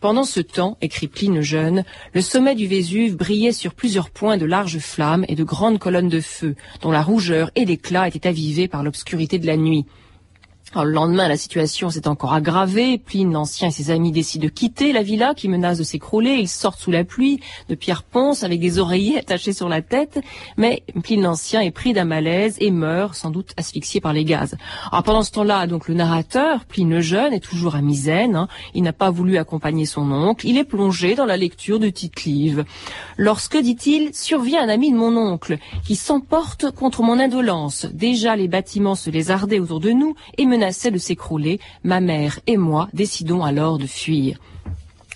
Pendant 0.00 0.24
ce 0.24 0.40
temps, 0.40 0.76
écrit 0.80 1.08
Pline 1.08 1.40
jeune, 1.40 1.84
le 2.12 2.20
sommet 2.20 2.54
du 2.54 2.66
Vésuve 2.66 3.16
brillait 3.16 3.52
sur 3.52 3.74
plusieurs 3.74 4.10
points 4.10 4.36
de 4.36 4.46
larges 4.46 4.78
flammes 4.78 5.24
et 5.28 5.34
de 5.34 5.44
grandes 5.44 5.78
colonnes 5.78 6.08
de 6.08 6.20
feu, 6.20 6.54
dont 6.82 6.90
la 6.90 7.02
rougeur 7.02 7.50
et 7.54 7.64
l'éclat 7.64 8.08
étaient 8.08 8.28
avivés 8.28 8.68
par 8.68 8.82
l'obscurité 8.82 9.38
de 9.38 9.46
la 9.46 9.56
nuit. 9.56 9.86
Le 10.84 10.90
lendemain, 10.90 11.26
la 11.26 11.38
situation 11.38 11.88
s'est 11.88 12.06
encore 12.06 12.34
aggravée. 12.34 12.98
Pline 12.98 13.32
l'Ancien 13.32 13.68
et 13.68 13.70
ses 13.70 13.90
amis 13.90 14.12
décident 14.12 14.44
de 14.44 14.50
quitter 14.50 14.92
la 14.92 15.02
villa 15.02 15.32
qui 15.34 15.48
menace 15.48 15.78
de 15.78 15.84
s'écrouler. 15.84 16.34
Ils 16.34 16.48
sortent 16.48 16.80
sous 16.80 16.90
la 16.90 17.04
pluie 17.04 17.40
de 17.68 17.74
Pierre 17.74 18.02
Ponce 18.02 18.42
avec 18.42 18.60
des 18.60 18.78
oreillers 18.78 19.18
attachés 19.18 19.52
sur 19.54 19.68
la 19.68 19.80
tête. 19.80 20.20
Mais 20.56 20.82
Pline 21.02 21.22
l'Ancien 21.22 21.62
est 21.62 21.70
pris 21.70 21.94
d'un 21.94 22.04
malaise 22.04 22.56
et 22.60 22.70
meurt, 22.70 23.14
sans 23.14 23.30
doute 23.30 23.52
asphyxié 23.56 24.00
par 24.00 24.12
les 24.12 24.24
gaz. 24.24 24.56
Pendant 25.04 25.22
ce 25.22 25.30
temps-là, 25.32 25.66
donc 25.66 25.88
le 25.88 25.94
narrateur, 25.94 26.64
Pline 26.66 26.90
le 26.90 27.00
Jeune, 27.00 27.32
est 27.32 27.40
toujours 27.40 27.74
à 27.74 27.80
Misène. 27.80 28.36
Hein. 28.36 28.48
Il 28.74 28.82
n'a 28.82 28.92
pas 28.92 29.10
voulu 29.10 29.38
accompagner 29.38 29.86
son 29.86 30.10
oncle. 30.12 30.46
Il 30.46 30.58
est 30.58 30.64
plongé 30.64 31.14
dans 31.14 31.26
la 31.26 31.36
lecture 31.36 31.80
de 31.80 31.88
Tite-Live. 31.88 32.64
Lorsque, 33.16 33.56
dit-il, 33.56 34.14
survient 34.14 34.62
un 34.62 34.68
ami 34.68 34.92
de 34.92 34.96
mon 34.96 35.16
oncle 35.16 35.58
qui 35.86 35.96
s'emporte 35.96 36.70
contre 36.70 37.02
mon 37.02 37.18
indolence. 37.18 37.86
Déjà 37.92 38.36
les 38.36 38.48
bâtiments 38.48 38.94
se 38.94 39.10
lézardaient 39.10 39.58
autour 39.58 39.80
de 39.80 39.90
nous 39.90 40.14
et 40.36 40.44
menaçait 40.66 40.90
de 40.90 40.98
s'écrouler, 40.98 41.60
ma 41.84 42.00
mère 42.00 42.40
et 42.48 42.56
moi 42.56 42.88
décidons 42.92 43.44
alors 43.44 43.78
de 43.78 43.86
fuir. 43.86 44.40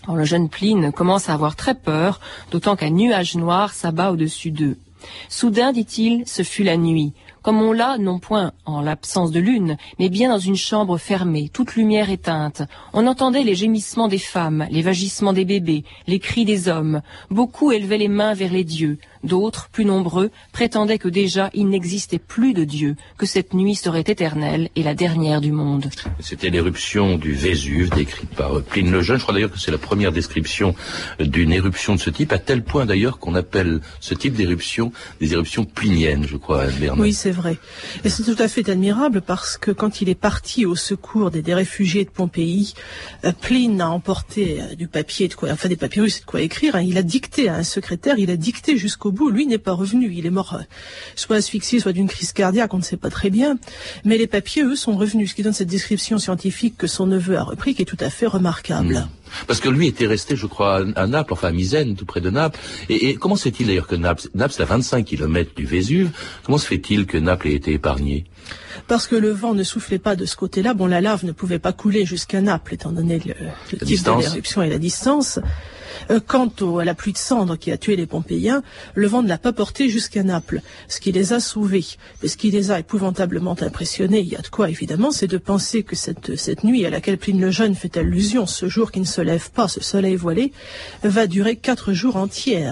le 0.08 0.22
jeune 0.22 0.48
Pline 0.48 0.92
commence 0.92 1.28
à 1.28 1.34
avoir 1.34 1.56
très 1.56 1.74
peur, 1.74 2.20
d'autant 2.52 2.76
qu'un 2.76 2.90
nuage 2.90 3.34
noir 3.34 3.72
s'abat 3.72 4.12
au-dessus 4.12 4.52
d'eux. 4.52 4.78
Soudain, 5.28 5.72
dit-il, 5.72 6.22
ce 6.26 6.44
fut 6.44 6.62
la 6.62 6.76
nuit 6.76 7.14
comme 7.42 7.62
on 7.62 7.72
l'a, 7.72 7.96
non 7.98 8.18
point 8.18 8.52
en 8.66 8.82
l'absence 8.82 9.30
de 9.30 9.40
lune, 9.40 9.76
mais 9.98 10.08
bien 10.08 10.28
dans 10.28 10.38
une 10.38 10.56
chambre 10.56 10.98
fermée, 10.98 11.48
toute 11.52 11.74
lumière 11.74 12.10
éteinte. 12.10 12.62
On 12.92 13.06
entendait 13.06 13.42
les 13.42 13.54
gémissements 13.54 14.08
des 14.08 14.18
femmes, 14.18 14.66
les 14.70 14.82
vagissements 14.82 15.32
des 15.32 15.46
bébés, 15.46 15.84
les 16.06 16.18
cris 16.18 16.44
des 16.44 16.68
hommes. 16.68 17.00
Beaucoup 17.30 17.72
élevaient 17.72 17.98
les 17.98 18.08
mains 18.08 18.34
vers 18.34 18.52
les 18.52 18.64
dieux. 18.64 18.98
D'autres, 19.22 19.68
plus 19.70 19.84
nombreux, 19.84 20.30
prétendaient 20.52 20.98
que 20.98 21.08
déjà 21.08 21.50
il 21.54 21.68
n'existait 21.68 22.18
plus 22.18 22.54
de 22.54 22.64
Dieu, 22.64 22.96
que 23.18 23.26
cette 23.26 23.54
nuit 23.54 23.74
serait 23.74 24.04
éternelle 24.06 24.70
et 24.76 24.82
la 24.82 24.94
dernière 24.94 25.40
du 25.40 25.52
monde. 25.52 25.90
C'était 26.20 26.50
l'éruption 26.50 27.16
du 27.16 27.32
Vésuve 27.32 27.90
décrite 27.90 28.30
par 28.30 28.62
Pline 28.62 28.90
le 28.90 29.02
Jeune. 29.02 29.18
Je 29.18 29.22
crois 29.22 29.34
d'ailleurs 29.34 29.50
que 29.50 29.58
c'est 29.58 29.70
la 29.70 29.78
première 29.78 30.12
description 30.12 30.74
d'une 31.18 31.52
éruption 31.52 31.94
de 31.94 32.00
ce 32.00 32.10
type, 32.10 32.32
à 32.32 32.38
tel 32.38 32.62
point 32.62 32.86
d'ailleurs 32.86 33.18
qu'on 33.18 33.34
appelle 33.34 33.80
ce 34.00 34.14
type 34.14 34.34
d'éruption 34.34 34.92
des 35.20 35.32
éruptions 35.32 35.64
pliniennes, 35.64 36.26
je 36.26 36.36
crois, 36.36 36.66
Bernard. 36.66 37.00
Oui, 37.00 37.12
c'est 37.12 37.30
vrai. 37.30 37.58
Et 38.04 38.08
c'est 38.08 38.22
tout 38.22 38.40
à 38.42 38.48
fait 38.48 38.68
admirable 38.68 39.20
parce 39.20 39.58
que 39.58 39.70
quand 39.70 40.00
il 40.00 40.08
est 40.08 40.14
parti 40.14 40.66
au 40.66 40.74
secours 40.74 41.30
des, 41.30 41.42
réfugiés 41.54 42.04
de 42.04 42.10
Pompéi, 42.10 42.74
euh, 43.24 43.32
Pline 43.32 43.80
a 43.80 43.90
emporté 43.90 44.60
euh, 44.60 44.74
du 44.74 44.88
papier, 44.88 45.28
de 45.28 45.34
quoi, 45.34 45.50
enfin 45.50 45.68
des 45.68 45.76
papyrus, 45.76 46.20
de 46.20 46.24
quoi 46.24 46.40
écrire. 46.40 46.76
Hein. 46.76 46.82
Il 46.82 46.96
a 46.98 47.02
dicté 47.02 47.48
à 47.48 47.56
un 47.56 47.62
secrétaire, 47.62 48.18
il 48.18 48.30
a 48.30 48.36
dicté 48.36 48.76
jusqu'au 48.76 49.09
bout, 49.10 49.30
lui 49.30 49.46
n'est 49.46 49.58
pas 49.58 49.72
revenu. 49.72 50.12
Il 50.12 50.26
est 50.26 50.30
mort 50.30 50.54
euh, 50.54 50.62
soit 51.16 51.36
asphyxié, 51.36 51.80
soit 51.80 51.92
d'une 51.92 52.08
crise 52.08 52.32
cardiaque, 52.32 52.72
on 52.74 52.78
ne 52.78 52.82
sait 52.82 52.96
pas 52.96 53.10
très 53.10 53.30
bien. 53.30 53.58
Mais 54.04 54.18
les 54.18 54.26
papiers, 54.26 54.62
eux, 54.62 54.76
sont 54.76 54.96
revenus, 54.96 55.30
ce 55.30 55.34
qui 55.34 55.42
donne 55.42 55.52
cette 55.52 55.68
description 55.68 56.18
scientifique 56.18 56.76
que 56.76 56.86
son 56.86 57.06
neveu 57.06 57.36
a 57.36 57.42
repris, 57.42 57.74
qui 57.74 57.82
est 57.82 57.86
tout 57.86 57.96
à 58.00 58.10
fait 58.10 58.26
remarquable. 58.26 58.94
Hmm. 58.94 59.20
Parce 59.46 59.60
que 59.60 59.68
lui 59.68 59.86
était 59.86 60.06
resté, 60.06 60.36
je 60.36 60.46
crois, 60.46 60.84
à 60.96 61.06
Naples, 61.06 61.32
enfin 61.32 61.48
à 61.48 61.52
Misène, 61.52 61.94
tout 61.96 62.04
près 62.04 62.20
de 62.20 62.30
Naples. 62.30 62.58
Et, 62.88 63.14
comment 63.14 63.36
se 63.36 63.44
fait-il 63.44 63.66
d'ailleurs 63.66 63.86
que 63.86 63.96
Naples, 63.96 64.28
Naples 64.34 64.60
à 64.60 64.64
25 64.64 65.04
km 65.04 65.54
du 65.54 65.66
Vésuve, 65.66 66.10
comment 66.42 66.58
se 66.58 66.66
fait-il 66.66 67.06
que 67.06 67.18
Naples 67.18 67.48
ait 67.48 67.54
été 67.54 67.72
épargné? 67.72 68.24
Parce 68.86 69.06
que 69.06 69.16
le 69.16 69.30
vent 69.30 69.54
ne 69.54 69.62
soufflait 69.62 69.98
pas 69.98 70.16
de 70.16 70.24
ce 70.24 70.36
côté-là. 70.36 70.74
Bon, 70.74 70.86
la 70.86 71.00
lave 71.00 71.24
ne 71.24 71.32
pouvait 71.32 71.58
pas 71.58 71.72
couler 71.72 72.04
jusqu'à 72.04 72.40
Naples, 72.40 72.74
étant 72.74 72.92
donné 72.92 73.20
le, 73.20 73.34
type 73.86 74.04
de 74.04 74.20
l'éruption 74.20 74.62
et 74.62 74.70
la 74.70 74.78
distance. 74.78 75.38
Euh, 76.10 76.20
quant 76.24 76.50
à 76.78 76.84
la 76.84 76.94
pluie 76.94 77.12
de 77.12 77.18
cendres 77.18 77.56
qui 77.56 77.70
a 77.72 77.78
tué 77.78 77.96
les 77.96 78.06
Pompéiens, 78.06 78.62
le 78.94 79.06
vent 79.06 79.22
ne 79.22 79.28
l'a 79.28 79.38
pas 79.38 79.52
porté 79.52 79.88
jusqu'à 79.88 80.22
Naples, 80.22 80.62
ce 80.88 81.00
qui 81.00 81.12
les 81.12 81.32
a 81.32 81.40
sauvés. 81.40 81.84
Mais 82.22 82.28
ce 82.28 82.36
qui 82.36 82.50
les 82.50 82.70
a 82.70 82.78
épouvantablement 82.78 83.56
impressionnés, 83.60 84.20
il 84.20 84.28
y 84.28 84.36
a 84.36 84.40
de 84.40 84.48
quoi 84.48 84.68
évidemment, 84.70 85.10
c'est 85.10 85.26
de 85.26 85.38
penser 85.38 85.82
que 85.82 85.96
cette, 85.96 86.36
cette 86.36 86.64
nuit 86.64 86.84
à 86.86 86.90
laquelle 86.90 87.18
Pline 87.18 87.40
le 87.40 87.50
Jeune 87.50 87.74
fait 87.74 87.96
allusion, 87.96 88.46
ce 88.46 88.68
jour 88.68 88.92
qui 88.92 89.00
ne 89.00 89.04
se 89.04 89.20
lève 89.20 89.50
pas, 89.50 89.68
ce 89.68 89.82
soleil 89.82 90.16
voilé, 90.16 90.52
va 91.02 91.26
durer 91.26 91.56
quatre 91.56 91.92
jours 91.92 92.16
entiers. 92.16 92.70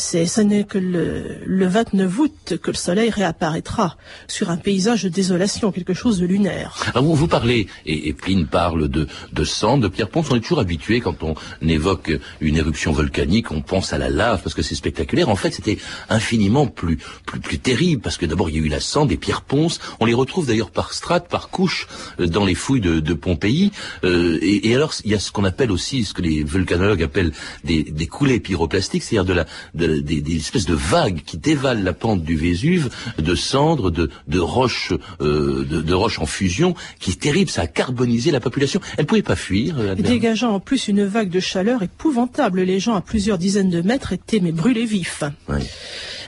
C'est, 0.00 0.26
ce 0.26 0.40
n'est 0.40 0.62
que 0.62 0.78
le, 0.78 1.38
le 1.44 1.66
29 1.66 2.18
août 2.20 2.54
que 2.62 2.70
le 2.70 2.76
soleil 2.76 3.10
réapparaîtra 3.10 3.96
sur 4.28 4.48
un 4.48 4.56
paysage 4.56 5.02
de 5.02 5.08
désolation, 5.08 5.72
quelque 5.72 5.92
chose 5.92 6.20
de 6.20 6.26
lunaire. 6.26 6.76
Alors 6.94 7.02
vous, 7.02 7.16
vous 7.16 7.26
parlez, 7.26 7.66
et, 7.84 8.08
et, 8.08 8.12
Pline 8.12 8.46
parle 8.46 8.86
de, 8.86 9.08
de 9.32 9.44
sang, 9.44 9.76
de 9.76 9.88
pierre 9.88 10.08
ponce. 10.08 10.28
On 10.30 10.36
est 10.36 10.40
toujours 10.40 10.60
habitué 10.60 11.00
quand 11.00 11.24
on 11.24 11.34
évoque 11.60 12.12
une 12.40 12.56
éruption 12.56 12.92
volcanique, 12.92 13.50
on 13.50 13.60
pense 13.60 13.92
à 13.92 13.98
la 13.98 14.08
lave 14.08 14.40
parce 14.40 14.54
que 14.54 14.62
c'est 14.62 14.76
spectaculaire. 14.76 15.28
En 15.30 15.34
fait, 15.34 15.50
c'était 15.50 15.78
infiniment 16.08 16.68
plus, 16.68 16.98
plus, 17.26 17.40
plus 17.40 17.58
terrible 17.58 18.00
parce 18.00 18.18
que 18.18 18.26
d'abord 18.26 18.50
il 18.50 18.56
y 18.56 18.60
a 18.60 18.62
eu 18.62 18.68
la 18.68 18.80
cendre, 18.80 19.08
des 19.08 19.16
pierres 19.16 19.42
ponces. 19.42 19.80
On 19.98 20.04
les 20.04 20.14
retrouve 20.14 20.46
d'ailleurs 20.46 20.70
par 20.70 20.92
strates, 20.92 21.28
par 21.28 21.48
couches 21.48 21.88
euh, 22.20 22.28
dans 22.28 22.44
les 22.44 22.54
fouilles 22.54 22.80
de, 22.80 23.00
de 23.00 23.14
Pompéi. 23.14 23.72
Euh, 24.04 24.38
et, 24.42 24.68
et, 24.68 24.76
alors 24.76 24.94
il 25.04 25.10
y 25.10 25.14
a 25.14 25.18
ce 25.18 25.32
qu'on 25.32 25.44
appelle 25.44 25.72
aussi, 25.72 26.04
ce 26.04 26.14
que 26.14 26.22
les 26.22 26.44
volcanologues 26.44 27.02
appellent 27.02 27.32
des, 27.64 27.82
des 27.82 28.06
coulées 28.06 28.38
pyroplastiques, 28.38 29.02
c'est-à-dire 29.02 29.24
de 29.24 29.32
la 29.32 29.46
de 29.74 29.87
des, 29.88 30.36
espèces 30.36 30.66
de 30.66 30.74
vagues 30.74 31.22
qui 31.24 31.36
dévalent 31.36 31.82
la 31.82 31.92
pente 31.92 32.22
du 32.22 32.36
Vésuve, 32.36 32.90
de 33.18 33.34
cendres, 33.34 33.90
de, 33.90 34.10
de 34.26 34.38
roches, 34.38 34.92
euh, 35.20 35.64
de, 35.64 35.94
roches 35.94 36.18
en 36.18 36.26
fusion, 36.26 36.74
qui 37.00 37.12
est 37.12 37.20
terrible. 37.20 37.50
Ça 37.50 37.62
a 37.62 37.66
carbonisé 37.66 38.30
la 38.30 38.40
population. 38.40 38.80
Elle 38.96 39.04
ne 39.04 39.08
pouvait 39.08 39.22
pas 39.22 39.36
fuir. 39.36 39.76
Euh, 39.78 39.94
dégageant 39.94 40.52
en 40.52 40.60
plus 40.60 40.88
une 40.88 41.04
vague 41.04 41.30
de 41.30 41.40
chaleur 41.40 41.82
épouvantable. 41.82 42.62
Les 42.62 42.80
gens 42.80 42.94
à 42.94 43.00
plusieurs 43.00 43.38
dizaines 43.38 43.70
de 43.70 43.82
mètres 43.82 44.12
étaient 44.12 44.40
mais 44.40 44.52
brûlés 44.52 44.86
vifs. 44.86 45.24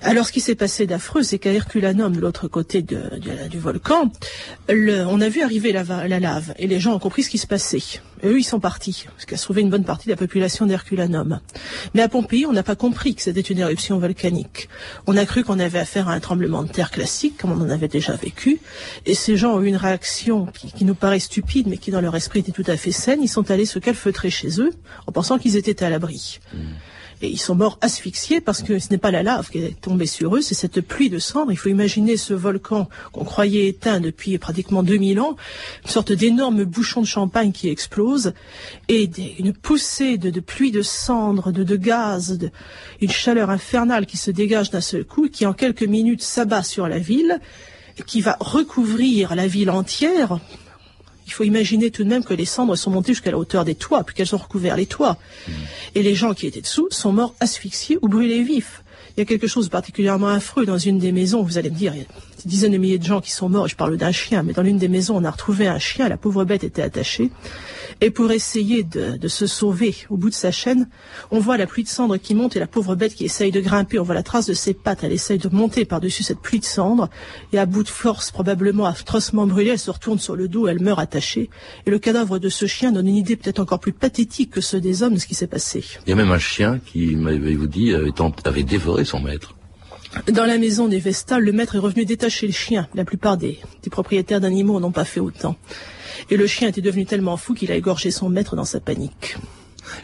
Alors, 0.02 0.26
ce 0.26 0.32
qui 0.32 0.40
s'est 0.40 0.54
passé 0.54 0.86
d'affreux, 0.86 1.22
c'est 1.22 1.38
qu'à 1.38 1.52
Herculanum, 1.52 2.16
de 2.16 2.20
l'autre 2.20 2.48
côté 2.48 2.82
du 2.82 3.58
volcan, 3.58 4.10
on 4.68 5.20
a 5.20 5.28
vu 5.28 5.42
arriver 5.42 5.72
la, 5.72 5.84
lave 6.08 6.54
et 6.58 6.66
les 6.66 6.80
gens 6.80 6.94
ont 6.94 6.98
compris 6.98 7.22
ce 7.22 7.30
qui 7.30 7.38
se 7.38 7.46
passait. 7.46 8.00
eux, 8.24 8.38
ils 8.38 8.44
sont 8.44 8.60
partis, 8.60 9.06
ce 9.18 9.26
qui 9.26 9.34
a 9.34 9.36
sauvé 9.36 9.60
une 9.60 9.68
bonne 9.68 9.84
partie 9.84 10.06
de 10.06 10.12
la 10.12 10.16
population 10.16 10.64
d'Herculanum. 10.64 11.40
Mais 11.94 12.02
à 12.02 12.08
Pompéi, 12.08 12.46
on 12.46 12.52
n'a 12.52 12.62
pas 12.62 12.76
compris 12.76 13.14
que 13.14 13.20
c'était 13.22 13.40
une 13.40 13.58
éruption 13.58 13.98
volcanique. 13.98 14.68
On 15.06 15.16
a 15.18 15.26
cru 15.26 15.44
qu'on 15.44 15.58
avait 15.58 15.78
affaire 15.78 16.08
à 16.08 16.12
un 16.12 16.20
tremblement 16.20 16.62
de 16.62 16.68
terre 16.68 16.90
classique, 16.90 17.36
comme 17.38 17.52
on 17.52 17.60
en 17.62 17.70
avait 17.70 17.88
déjà 17.88 18.14
vécu, 18.14 18.60
et 19.04 19.14
ces 19.14 19.36
gens 19.36 19.54
ont 19.54 19.62
eu 19.62 19.66
une 19.66 19.76
réaction 19.76 20.46
qui, 20.46 20.84
nous 20.84 20.94
paraît 20.94 21.20
stupide, 21.20 21.66
mais 21.66 21.76
qui 21.76 21.90
dans 21.90 22.00
leur 22.00 22.16
esprit 22.16 22.40
était 22.40 22.52
tout 22.52 22.64
à 22.66 22.76
fait 22.76 22.92
saine. 22.92 23.20
Ils 23.22 23.28
sont 23.28 23.50
allés 23.50 23.66
se 23.66 23.78
calfeutrer 23.78 24.30
chez 24.30 24.60
eux, 24.60 24.70
en 25.06 25.12
pensant 25.12 25.38
qu'ils 25.38 25.56
étaient 25.56 25.84
à 25.84 25.90
l'abri. 25.90 26.40
Hmm. 26.54 26.72
Et 27.22 27.28
ils 27.28 27.38
sont 27.38 27.54
morts 27.54 27.78
asphyxiés 27.82 28.40
parce 28.40 28.62
que 28.62 28.78
ce 28.78 28.88
n'est 28.90 28.98
pas 28.98 29.10
la 29.10 29.22
lave 29.22 29.50
qui 29.50 29.58
est 29.58 29.80
tombée 29.80 30.06
sur 30.06 30.36
eux, 30.36 30.40
c'est 30.40 30.54
cette 30.54 30.80
pluie 30.80 31.10
de 31.10 31.18
cendres. 31.18 31.52
Il 31.52 31.56
faut 31.56 31.68
imaginer 31.68 32.16
ce 32.16 32.32
volcan 32.32 32.88
qu'on 33.12 33.24
croyait 33.24 33.68
éteint 33.68 34.00
depuis 34.00 34.38
pratiquement 34.38 34.82
2000 34.82 35.20
ans, 35.20 35.36
une 35.84 35.90
sorte 35.90 36.12
d'énorme 36.12 36.64
bouchon 36.64 37.02
de 37.02 37.06
champagne 37.06 37.52
qui 37.52 37.68
explose 37.68 38.32
et 38.88 39.10
une 39.38 39.52
poussée 39.52 40.16
de, 40.16 40.40
pluie 40.40 40.70
de 40.70 40.82
cendres, 40.82 41.52
de, 41.52 41.76
gaz, 41.76 42.38
une 43.00 43.10
chaleur 43.10 43.50
infernale 43.50 44.06
qui 44.06 44.16
se 44.16 44.30
dégage 44.30 44.70
d'un 44.70 44.80
seul 44.80 45.04
coup, 45.04 45.28
qui 45.28 45.44
en 45.46 45.52
quelques 45.52 45.82
minutes 45.82 46.22
s'abat 46.22 46.62
sur 46.62 46.88
la 46.88 46.98
ville, 46.98 47.40
qui 48.06 48.20
va 48.20 48.36
recouvrir 48.40 49.34
la 49.34 49.46
ville 49.46 49.70
entière. 49.70 50.38
Il 51.30 51.32
faut 51.32 51.44
imaginer 51.44 51.92
tout 51.92 52.02
de 52.02 52.08
même 52.08 52.24
que 52.24 52.34
les 52.34 52.44
cendres 52.44 52.74
sont 52.74 52.90
montées 52.90 53.12
jusqu'à 53.12 53.30
la 53.30 53.38
hauteur 53.38 53.64
des 53.64 53.76
toits, 53.76 54.02
puis 54.02 54.16
qu'elles 54.16 54.34
ont 54.34 54.38
recouvert 54.38 54.76
les 54.76 54.86
toits. 54.86 55.16
Mmh. 55.46 55.52
Et 55.94 56.02
les 56.02 56.16
gens 56.16 56.34
qui 56.34 56.48
étaient 56.48 56.60
dessous 56.60 56.88
sont 56.90 57.12
morts 57.12 57.36
asphyxiés 57.38 57.98
ou 58.02 58.08
brûlés 58.08 58.42
vifs. 58.42 58.82
Il 59.16 59.20
y 59.20 59.22
a 59.22 59.24
quelque 59.26 59.46
chose 59.46 59.66
de 59.66 59.70
particulièrement 59.70 60.26
affreux 60.26 60.66
dans 60.66 60.78
une 60.78 60.98
des 60.98 61.12
maisons. 61.12 61.42
Vous 61.44 61.56
allez 61.56 61.70
me 61.70 61.76
dire, 61.76 61.94
dizaines 62.46 62.72
de 62.72 62.78
milliers 62.78 62.98
de 62.98 63.04
gens 63.04 63.20
qui 63.20 63.30
sont 63.30 63.48
morts. 63.48 63.68
Je 63.68 63.76
parle 63.76 63.96
d'un 63.96 64.12
chien, 64.12 64.42
mais 64.42 64.52
dans 64.52 64.62
l'une 64.62 64.78
des 64.78 64.88
maisons, 64.88 65.16
on 65.16 65.24
a 65.24 65.30
retrouvé 65.30 65.66
un 65.66 65.78
chien. 65.78 66.08
La 66.08 66.16
pauvre 66.16 66.44
bête 66.44 66.64
était 66.64 66.82
attachée. 66.82 67.30
Et 68.02 68.10
pour 68.10 68.30
essayer 68.32 68.82
de, 68.82 69.28
se 69.28 69.46
sauver 69.46 69.94
au 70.08 70.16
bout 70.16 70.30
de 70.30 70.34
sa 70.34 70.50
chaîne, 70.50 70.88
on 71.30 71.38
voit 71.38 71.58
la 71.58 71.66
pluie 71.66 71.82
de 71.82 71.88
cendres 71.88 72.16
qui 72.16 72.34
monte 72.34 72.56
et 72.56 72.58
la 72.58 72.66
pauvre 72.66 72.94
bête 72.94 73.14
qui 73.14 73.24
essaye 73.26 73.52
de 73.52 73.60
grimper. 73.60 73.98
On 73.98 74.02
voit 74.02 74.14
la 74.14 74.22
trace 74.22 74.46
de 74.46 74.54
ses 74.54 74.72
pattes. 74.72 75.04
Elle 75.04 75.12
essaye 75.12 75.38
de 75.38 75.48
monter 75.50 75.84
par-dessus 75.84 76.22
cette 76.22 76.40
pluie 76.40 76.60
de 76.60 76.64
cendres. 76.64 77.10
Et 77.52 77.58
à 77.58 77.66
bout 77.66 77.82
de 77.82 77.88
force, 77.88 78.30
probablement 78.30 78.86
atrocement 78.86 79.46
brûlée, 79.46 79.72
elle 79.72 79.78
se 79.78 79.90
retourne 79.90 80.18
sur 80.18 80.34
le 80.34 80.48
dos. 80.48 80.66
Elle 80.66 80.80
meurt 80.80 80.98
attachée. 80.98 81.50
Et 81.86 81.90
le 81.90 81.98
cadavre 81.98 82.38
de 82.38 82.48
ce 82.48 82.66
chien 82.66 82.90
donne 82.90 83.08
une 83.08 83.16
idée 83.16 83.36
peut-être 83.36 83.60
encore 83.60 83.80
plus 83.80 83.92
pathétique 83.92 84.50
que 84.50 84.62
ceux 84.62 84.80
des 84.80 85.02
hommes 85.02 85.14
de 85.14 85.18
ce 85.18 85.26
qui 85.26 85.34
s'est 85.34 85.46
passé. 85.46 85.84
Il 86.06 86.10
y 86.10 86.12
a 86.12 86.16
même 86.16 86.32
un 86.32 86.38
chien 86.38 86.80
qui, 86.84 87.16
m'avez-vous 87.16 87.66
dit, 87.66 87.94
avait, 87.94 88.12
avait 88.44 88.62
dévoré 88.62 89.04
son 89.04 89.20
maître. 89.20 89.54
Dans 90.32 90.44
la 90.44 90.58
maison 90.58 90.88
des 90.88 90.98
Vestales, 90.98 91.42
le 91.42 91.52
maître 91.52 91.76
est 91.76 91.80
revenu 91.80 92.04
détacher 92.04 92.46
le 92.46 92.52
chien. 92.52 92.88
La 92.94 93.04
plupart 93.04 93.36
des, 93.36 93.58
des 93.82 93.90
propriétaires 93.90 94.40
d'animaux 94.40 94.80
n'ont 94.80 94.90
pas 94.90 95.04
fait 95.04 95.20
autant. 95.20 95.56
Et 96.30 96.36
le 96.36 96.46
chien 96.46 96.68
était 96.68 96.80
devenu 96.80 97.06
tellement 97.06 97.36
fou 97.36 97.54
qu'il 97.54 97.70
a 97.70 97.76
égorgé 97.76 98.10
son 98.10 98.28
maître 98.28 98.56
dans 98.56 98.64
sa 98.64 98.80
panique. 98.80 99.36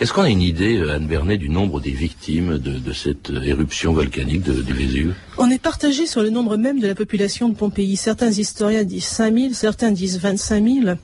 Est-ce 0.00 0.12
qu'on 0.12 0.22
a 0.22 0.30
une 0.30 0.42
idée, 0.42 0.80
Anne 0.90 1.06
Bernet, 1.06 1.38
du 1.38 1.48
nombre 1.48 1.80
des 1.80 1.90
victimes 1.90 2.58
de, 2.58 2.78
de 2.78 2.92
cette 2.92 3.30
éruption 3.30 3.92
volcanique 3.92 4.42
de, 4.42 4.62
du 4.62 4.72
Vésuve 4.72 5.14
On 5.38 5.50
est 5.50 5.60
partagé 5.60 6.06
sur 6.06 6.22
le 6.22 6.30
nombre 6.30 6.56
même 6.56 6.80
de 6.80 6.86
la 6.86 6.94
population 6.94 7.48
de 7.48 7.54
Pompéi. 7.54 7.96
Certains 7.96 8.30
historiens 8.30 8.84
disent 8.84 9.04
5 9.04 9.34
000, 9.34 9.52
certains 9.54 9.90
disent 9.90 10.18
25 10.18 10.64
000. 10.64 10.96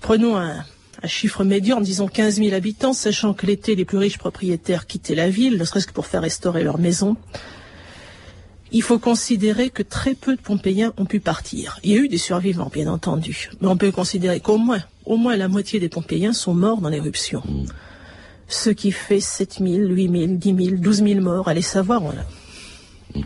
Prenons 0.00 0.36
un, 0.36 0.64
un 1.02 1.08
chiffre 1.08 1.44
médian, 1.44 1.80
disons 1.80 2.08
15 2.08 2.36
000 2.36 2.54
habitants, 2.54 2.92
sachant 2.92 3.34
que 3.34 3.46
l'été, 3.46 3.74
les 3.74 3.84
plus 3.84 3.98
riches 3.98 4.18
propriétaires 4.18 4.86
quittaient 4.86 5.14
la 5.14 5.28
ville, 5.28 5.58
ne 5.58 5.64
serait-ce 5.64 5.86
que 5.86 5.92
pour 5.92 6.06
faire 6.06 6.22
restaurer 6.22 6.62
leur 6.62 6.78
maison. 6.78 7.16
Il 8.76 8.82
faut 8.82 8.98
considérer 8.98 9.70
que 9.70 9.82
très 9.82 10.14
peu 10.14 10.36
de 10.36 10.40
Pompéiens 10.42 10.92
ont 10.98 11.06
pu 11.06 11.18
partir. 11.18 11.80
Il 11.82 11.92
y 11.92 11.94
a 11.94 11.96
eu 11.96 12.08
des 12.08 12.18
survivants, 12.18 12.70
bien 12.70 12.88
entendu, 12.88 13.48
mais 13.62 13.68
on 13.68 13.78
peut 13.78 13.90
considérer 13.90 14.38
qu'au 14.38 14.58
moins, 14.58 14.82
au 15.06 15.16
moins 15.16 15.34
la 15.34 15.48
moitié 15.48 15.80
des 15.80 15.88
Pompéiens 15.88 16.34
sont 16.34 16.52
morts 16.52 16.82
dans 16.82 16.90
l'éruption. 16.90 17.42
Mmh. 17.42 17.64
Ce 18.48 18.68
qui 18.68 18.92
fait 18.92 19.18
7 19.18 19.60
000, 19.60 19.88
8 19.88 20.10
000, 20.10 20.26
10 20.34 20.64
000, 20.66 20.76
12 20.76 21.04
000 21.04 21.20
morts. 21.22 21.48
Allez 21.48 21.62
savoir, 21.62 22.02
on 22.02 22.10
a... 22.10 23.18
Mmh. 23.18 23.22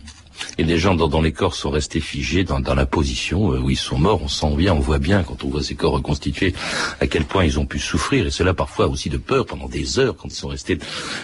Et 0.61 0.63
les 0.63 0.77
gens 0.77 0.95
dont, 0.95 1.23
les 1.23 1.33
corps 1.33 1.55
sont 1.55 1.71
restés 1.71 2.01
figés 2.01 2.45
dans, 2.45 2.75
la 2.75 2.85
position 2.85 3.55
euh, 3.55 3.61
où 3.61 3.71
ils 3.71 3.79
sont 3.79 3.99
morts, 3.99 4.21
on 4.23 4.29
sent 4.29 4.55
bien, 4.57 4.75
on 4.75 4.79
voit 4.79 4.99
bien 4.99 5.23
quand 5.23 5.43
on 5.43 5.49
voit 5.49 5.63
ces 5.63 5.75
corps 5.75 5.93
reconstitués 5.93 6.53
à 7.01 7.07
quel 7.07 7.25
point 7.25 7.47
ils 7.47 7.59
ont 7.59 7.65
pu 7.65 7.79
souffrir, 7.79 8.27
et 8.27 8.31
cela 8.31 8.53
parfois 8.53 8.87
aussi 8.87 9.09
de 9.09 9.17
peur 9.17 9.47
pendant 9.47 9.71
des 9.71 9.99
heures 9.99 10.15
quand 10.19 10.29
ils 10.29 10.37
sont 10.37 10.49
restés 10.49 10.79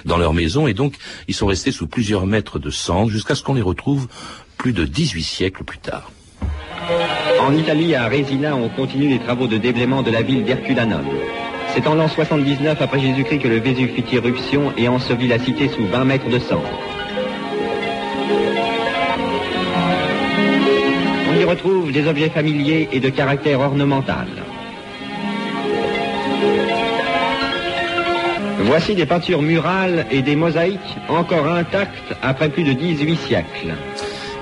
dans 0.07 0.17
leur 0.17 0.33
maison, 0.33 0.67
et 0.67 0.73
donc 0.73 0.95
ils 1.29 1.35
sont 1.35 1.45
restés 1.45 1.71
sous 1.71 1.87
plusieurs 1.87 2.25
mètres 2.25 2.59
de 2.59 2.71
sang 2.71 3.09
jusqu'à 3.09 3.35
ce 3.35 3.43
qu'on 3.43 3.53
les 3.53 3.61
retrouve 3.61 4.09
plus 4.57 4.73
de 4.73 4.87
18 4.87 5.23
siècles 5.23 5.65
plus 5.65 5.81
tard. 5.81 6.11
En 7.39 7.55
Italie, 7.55 7.95
à 7.95 8.09
Résina, 8.09 8.57
on 8.57 8.71
continue 8.71 9.11
les 9.11 9.19
travaux 9.19 9.49
de 9.49 9.59
déblaiement 9.59 10.03
de 10.03 10.11
la 10.11 10.23
ville 10.23 10.47
d'Herculanum. 10.47 11.05
C'est 11.75 11.87
en 11.87 11.95
l'an 11.95 12.09
79 12.09 12.81
après 12.81 13.01
Jésus-Christ 13.01 13.41
que 13.41 13.49
le 13.49 13.61
Vésuve 13.61 13.91
fit 13.91 14.15
irruption 14.15 14.73
et 14.79 14.89
ensevelit 14.89 15.29
la 15.29 15.39
cité 15.39 15.69
sous 15.69 15.87
20 15.87 16.05
mètres 16.07 16.31
de 16.31 16.39
sang. 16.39 16.63
Retrouve 21.47 21.93
des 21.93 22.07
objets 22.07 22.31
familiers 22.31 22.89
et 22.93 23.01
de 23.01 23.09
caractère 23.09 23.61
ornemental. 23.61 24.27
Voici 28.61 28.95
des 28.95 29.07
peintures 29.07 29.43
murales 29.43 30.07
et 30.11 30.23
des 30.23 30.35
mosaïques 30.35 30.97
encore 31.09 31.47
intactes 31.47 32.15
après 32.23 32.49
plus 32.49 32.65
de 32.65 32.73
18 32.73 33.17
siècles. 33.17 33.75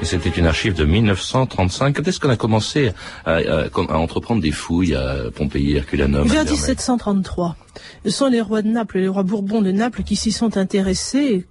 Et 0.02 0.04
c'était 0.04 0.28
une 0.30 0.46
archive 0.46 0.74
de 0.74 0.84
1935. 0.84 1.96
Quand 1.96 2.06
est-ce 2.08 2.20
qu'on 2.20 2.30
a 2.30 2.36
commencé 2.36 2.92
à, 3.24 3.36
à, 3.36 3.64
à, 3.66 3.96
entreprendre 3.96 4.42
des 4.42 4.50
fouilles 4.50 4.94
à 4.94 5.30
Pompéi, 5.34 5.76
Herculanum 5.76 6.28
Vers 6.28 6.44
1733. 6.44 7.56
Ce 8.04 8.10
sont 8.10 8.26
les 8.28 8.40
rois 8.40 8.62
de 8.62 8.68
Naples, 8.68 8.98
les 8.98 9.08
rois 9.08 9.22
Bourbons 9.22 9.62
de 9.62 9.72
Naples 9.72 10.02
qui 10.02 10.16
s'y 10.16 10.32
sont 10.32 10.56
intéressés. 10.56 11.46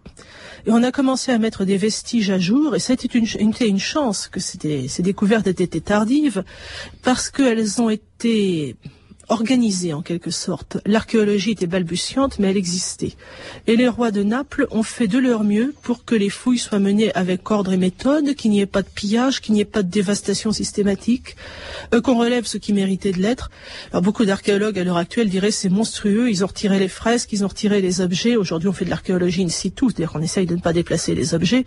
Et 0.65 0.71
on 0.71 0.83
a 0.83 0.91
commencé 0.91 1.31
à 1.31 1.39
mettre 1.39 1.65
des 1.65 1.77
vestiges 1.77 2.29
à 2.29 2.39
jour, 2.39 2.75
et 2.75 2.79
ça 2.79 2.93
a 2.93 2.95
été 2.95 3.09
une, 3.17 3.27
une, 3.39 3.53
une 3.59 3.79
chance 3.79 4.27
que 4.27 4.39
ces 4.39 5.03
découvertes 5.03 5.47
aient 5.47 5.51
été 5.51 5.81
tardives, 5.81 6.43
parce 7.01 7.29
qu'elles 7.29 7.81
ont 7.81 7.89
été 7.89 8.77
organisée 9.29 9.93
en 9.93 10.01
quelque 10.01 10.31
sorte. 10.31 10.77
L'archéologie 10.85 11.51
était 11.51 11.67
balbutiante, 11.67 12.39
mais 12.39 12.49
elle 12.49 12.57
existait. 12.57 13.13
Et 13.67 13.75
les 13.75 13.87
rois 13.87 14.11
de 14.11 14.23
Naples 14.23 14.67
ont 14.71 14.83
fait 14.83 15.07
de 15.07 15.17
leur 15.17 15.43
mieux 15.43 15.73
pour 15.81 16.05
que 16.05 16.15
les 16.15 16.29
fouilles 16.29 16.57
soient 16.57 16.79
menées 16.79 17.13
avec 17.13 17.49
ordre 17.49 17.73
et 17.73 17.77
méthode, 17.77 18.35
qu'il 18.35 18.51
n'y 18.51 18.59
ait 18.59 18.65
pas 18.65 18.81
de 18.81 18.87
pillage, 18.87 19.41
qu'il 19.41 19.53
n'y 19.53 19.61
ait 19.61 19.65
pas 19.65 19.83
de 19.83 19.89
dévastation 19.89 20.51
systématique, 20.51 21.35
euh, 21.93 22.01
qu'on 22.01 22.17
relève 22.17 22.45
ce 22.45 22.57
qui 22.57 22.73
méritait 22.73 23.11
de 23.11 23.19
l'être. 23.19 23.49
Alors 23.91 24.01
beaucoup 24.01 24.25
d'archéologues 24.25 24.77
à 24.79 24.83
l'heure 24.83 24.97
actuelle 24.97 25.29
diraient 25.29 25.51
c'est 25.51 25.69
monstrueux, 25.69 26.29
ils 26.29 26.43
ont 26.43 26.47
retiré 26.47 26.79
les 26.79 26.87
fresques, 26.87 27.31
ils 27.31 27.45
ont 27.45 27.47
retiré 27.47 27.81
les 27.81 28.01
objets. 28.01 28.35
Aujourd'hui 28.35 28.69
on 28.69 28.73
fait 28.73 28.85
de 28.85 28.89
l'archéologie 28.89 29.43
in 29.43 29.49
situ, 29.49 29.85
c'est-à-dire 29.87 30.11
qu'on 30.11 30.21
essaye 30.21 30.45
de 30.45 30.55
ne 30.55 30.61
pas 30.61 30.73
déplacer 30.73 31.15
les 31.15 31.33
objets. 31.33 31.65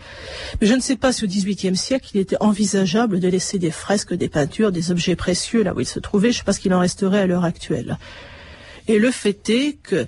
Mais 0.60 0.66
je 0.66 0.74
ne 0.74 0.80
sais 0.80 0.96
pas 0.96 1.12
si 1.12 1.24
au 1.24 1.26
XVIIIe 1.26 1.76
siècle 1.76 2.10
il 2.14 2.20
était 2.20 2.36
envisageable 2.40 3.20
de 3.20 3.28
laisser 3.28 3.58
des 3.58 3.70
fresques, 3.70 4.14
des 4.14 4.28
peintures, 4.28 4.72
des 4.72 4.90
objets 4.90 5.16
précieux 5.16 5.62
là 5.62 5.74
où 5.74 5.80
ils 5.80 5.86
se 5.86 6.00
trouvaient. 6.00 6.32
Je 6.32 6.36
ne 6.36 6.40
sais 6.40 6.44
pas 6.44 6.52
ce 6.52 6.60
qu'il 6.60 6.74
en 6.74 6.80
resterait 6.80 7.20
à 7.20 7.26
l'heure 7.26 7.45
actuelle. 7.46 7.98
Et 8.88 8.98
le 8.98 9.10
fait 9.10 9.48
est 9.50 9.78
que 9.82 10.06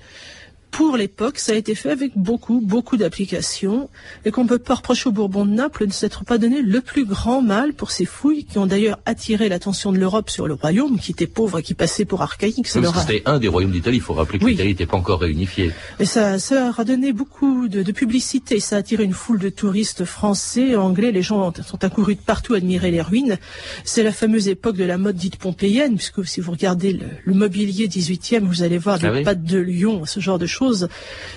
pour 0.71 0.97
l'époque, 0.97 1.39
ça 1.39 1.53
a 1.53 1.55
été 1.55 1.75
fait 1.75 1.91
avec 1.91 2.13
beaucoup, 2.17 2.61
beaucoup 2.61 2.97
d'applications 2.97 3.89
et 4.25 4.31
qu'on 4.31 4.45
ne 4.45 4.49
peut 4.49 4.59
pas 4.59 4.75
reprocher 4.75 5.09
au 5.09 5.13
Bourbon 5.13 5.45
de 5.45 5.53
Naples 5.53 5.83
de 5.83 5.89
ne 5.89 5.93
s'être 5.93 6.25
pas 6.25 6.39
donné 6.39 6.63
le 6.63 6.81
plus 6.81 7.05
grand 7.05 7.43
mal 7.43 7.73
pour 7.75 7.91
ces 7.91 8.05
fouilles 8.05 8.45
qui 8.45 8.59
ont 8.59 8.67
d'ailleurs 8.67 8.99
attiré 9.07 9.49
l'attention 9.49 9.93
de 9.93 9.99
l'Europe 9.99 10.31
sur 10.31 10.47
le 10.47 10.55
royaume 10.55 10.99
qui 10.99 11.13
était 11.13 11.27
pauvre 11.27 11.59
et 11.59 11.63
qui 11.63 11.75
passait 11.75 12.05
pour 12.05 12.23
archaïque. 12.23 12.67
C'était 12.67 13.23
un 13.25 13.39
des 13.39 13.49
royaumes 13.49 13.73
d'Italie, 13.73 13.97
il 13.97 14.03
faut 14.03 14.15
rappeler 14.15 14.39
que 14.39 14.45
oui. 14.45 14.53
l'Italie 14.53 14.71
n'était 14.71 14.87
pas 14.87 14.97
encore 14.97 15.21
réunifiée. 15.21 15.73
Et 16.01 16.05
ça, 16.05 16.39
ça 16.39 16.55
leur 16.67 16.81
a 16.81 16.85
donné 16.85 17.13
beaucoup 17.13 17.69
de, 17.69 17.83
de, 17.83 17.93
publicité, 17.93 18.61
ça 18.61 18.77
a 18.77 18.79
attiré 18.81 19.05
une 19.05 19.15
foule 19.15 19.39
de 19.39 19.49
touristes 19.49 20.05
français, 20.05 20.77
anglais, 20.77 21.13
les 21.13 21.23
gens 21.23 21.53
sont 21.65 21.85
accourus 21.85 22.17
de 22.17 22.21
partout 22.21 22.55
admirer 22.55 22.91
les 22.91 23.01
ruines. 23.01 23.39
C'est 23.85 24.03
la 24.03 24.13
fameuse 24.13 24.49
époque 24.49 24.77
de 24.77 24.85
la 24.85 24.99
mode 24.99 25.17
dite 25.17 25.37
pompéienne, 25.37 25.97
puisque 25.97 26.27
si 26.27 26.41
vous 26.41 26.53
regardez 26.53 26.93
le, 26.93 27.07
le 27.25 27.35
mobilier 27.35 27.89
18e, 27.89 28.41
vous 28.41 28.63
allez 28.63 28.79
voir 28.79 28.99
des 28.99 29.07
ah 29.07 29.13
oui. 29.13 29.23
pattes 29.25 29.45
de 29.45 29.59
lion, 29.59 30.05
ce 30.05 30.21
genre 30.21 30.39
de 30.39 30.47
choses 30.47 30.58
choses, 30.59 30.89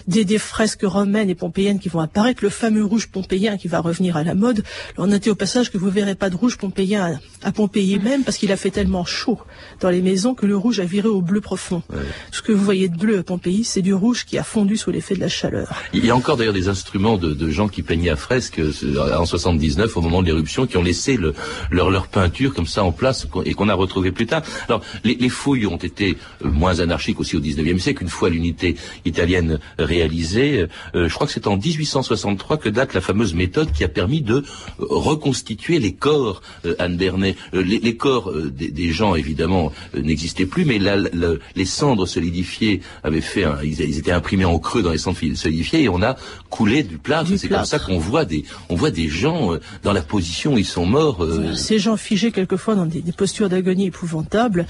des, 0.07 0.25
des, 0.25 0.39
fresques 0.39 0.83
romaines 0.83 1.29
et 1.29 1.35
pompéiennes 1.35 1.79
qui 1.79 1.89
vont 1.89 1.99
apparaître, 1.99 2.43
le 2.43 2.49
fameux 2.49 2.83
rouge 2.83 3.07
pompéien 3.07 3.57
qui 3.57 3.67
va 3.67 3.79
revenir 3.79 4.17
à 4.17 4.23
la 4.23 4.35
mode. 4.35 4.63
Alors 4.95 5.07
notez 5.07 5.29
au 5.29 5.35
passage 5.35 5.71
que 5.71 5.77
vous 5.77 5.89
verrez 5.89 6.15
pas 6.15 6.29
de 6.29 6.35
rouge 6.35 6.57
pompéien 6.57 7.19
à, 7.43 7.47
à 7.47 7.51
Pompéi 7.51 7.99
même 7.99 8.23
parce 8.23 8.37
qu'il 8.37 8.51
a 8.51 8.57
fait 8.57 8.71
tellement 8.71 9.05
chaud 9.05 9.39
dans 9.79 9.89
les 9.89 10.01
maisons 10.01 10.33
que 10.33 10.45
le 10.45 10.57
rouge 10.57 10.79
a 10.79 10.85
viré 10.85 11.07
au 11.07 11.21
bleu 11.21 11.41
profond. 11.41 11.81
Ouais. 11.89 11.99
Ce 12.31 12.41
que 12.41 12.51
vous 12.51 12.63
voyez 12.63 12.89
de 12.89 12.97
bleu 12.97 13.19
à 13.19 13.23
Pompéi, 13.23 13.63
c'est 13.63 13.81
du 13.81 13.93
rouge 13.93 14.25
qui 14.25 14.37
a 14.37 14.43
fondu 14.43 14.77
sous 14.77 14.91
l'effet 14.91 15.15
de 15.15 15.19
la 15.19 15.29
chaleur. 15.29 15.81
Il 15.93 16.05
y 16.05 16.09
a 16.09 16.15
encore 16.15 16.37
d'ailleurs 16.37 16.53
des 16.53 16.69
instruments 16.69 17.17
de, 17.17 17.33
de, 17.33 17.49
gens 17.49 17.67
qui 17.67 17.81
peignaient 17.81 18.09
à 18.09 18.15
fresque 18.15 18.59
euh, 18.59 19.17
en 19.17 19.25
79 19.25 19.97
au 19.97 20.01
moment 20.01 20.21
de 20.21 20.27
l'éruption 20.27 20.65
qui 20.65 20.77
ont 20.77 20.83
laissé 20.83 21.17
le, 21.17 21.33
leur, 21.69 21.89
leur 21.89 22.07
peinture 22.07 22.53
comme 22.53 22.67
ça 22.67 22.83
en 22.83 22.91
place 22.91 23.27
et 23.45 23.53
qu'on 23.53 23.69
a 23.69 23.73
retrouvé 23.73 24.11
plus 24.11 24.25
tard. 24.27 24.43
Alors 24.67 24.81
les, 25.03 25.15
les 25.15 25.29
fouilles 25.29 25.67
ont 25.67 25.77
été 25.77 26.17
euh, 26.43 26.49
moins 26.49 26.79
anarchiques 26.79 27.19
aussi 27.19 27.35
au 27.35 27.41
19e 27.41 27.79
siècle. 27.79 28.03
Une 28.03 28.09
fois 28.09 28.29
l'unité 28.29 28.75
italienne 29.11 29.59
réalisée. 29.77 30.67
Euh, 30.95 31.07
je 31.07 31.13
crois 31.13 31.27
que 31.27 31.33
c'est 31.33 31.47
en 31.47 31.57
1863 31.57 32.57
que 32.57 32.69
date 32.69 32.93
la 32.93 33.01
fameuse 33.01 33.33
méthode 33.33 33.71
qui 33.71 33.83
a 33.83 33.87
permis 33.87 34.21
de 34.21 34.43
reconstituer 34.79 35.79
les 35.79 35.93
corps, 35.93 36.41
euh, 36.65 36.75
Anne 36.79 36.97
Bernet. 36.97 37.35
Euh, 37.53 37.61
les, 37.61 37.79
les, 37.79 37.97
corps 37.97 38.29
euh, 38.29 38.49
des, 38.49 38.69
des, 38.71 38.91
gens, 38.91 39.15
évidemment, 39.15 39.71
n'existaient 39.93 40.45
plus, 40.45 40.65
mais 40.65 40.79
la, 40.79 40.95
la, 40.95 41.33
les 41.55 41.65
cendres 41.65 42.07
solidifiées 42.07 42.81
avaient 43.03 43.21
fait 43.21 43.43
un, 43.43 43.57
ils, 43.63 43.79
ils, 43.81 43.97
étaient 43.97 44.11
imprimés 44.11 44.45
en 44.45 44.57
creux 44.59 44.81
dans 44.81 44.91
les 44.91 44.97
cendres 44.97 45.17
solidifiées 45.35 45.83
et 45.83 45.89
on 45.89 46.01
a 46.01 46.15
coulé 46.49 46.83
du 46.83 46.97
plâtre. 46.97 47.29
C'est 47.37 47.49
comme 47.49 47.65
ça 47.65 47.79
qu'on 47.79 47.99
voit 47.99 48.25
des, 48.25 48.45
on 48.69 48.75
voit 48.75 48.91
des 48.91 49.07
gens 49.07 49.51
dans 49.83 49.93
la 49.93 50.01
position 50.01 50.53
où 50.53 50.57
ils 50.57 50.65
sont 50.65 50.85
morts. 50.85 51.25
Ces 51.55 51.79
gens 51.79 51.97
figés 51.97 52.31
quelquefois 52.31 52.75
dans 52.75 52.85
des, 52.85 53.01
des 53.01 53.11
postures 53.11 53.49
d'agonie 53.49 53.87
épouvantables. 53.87 54.65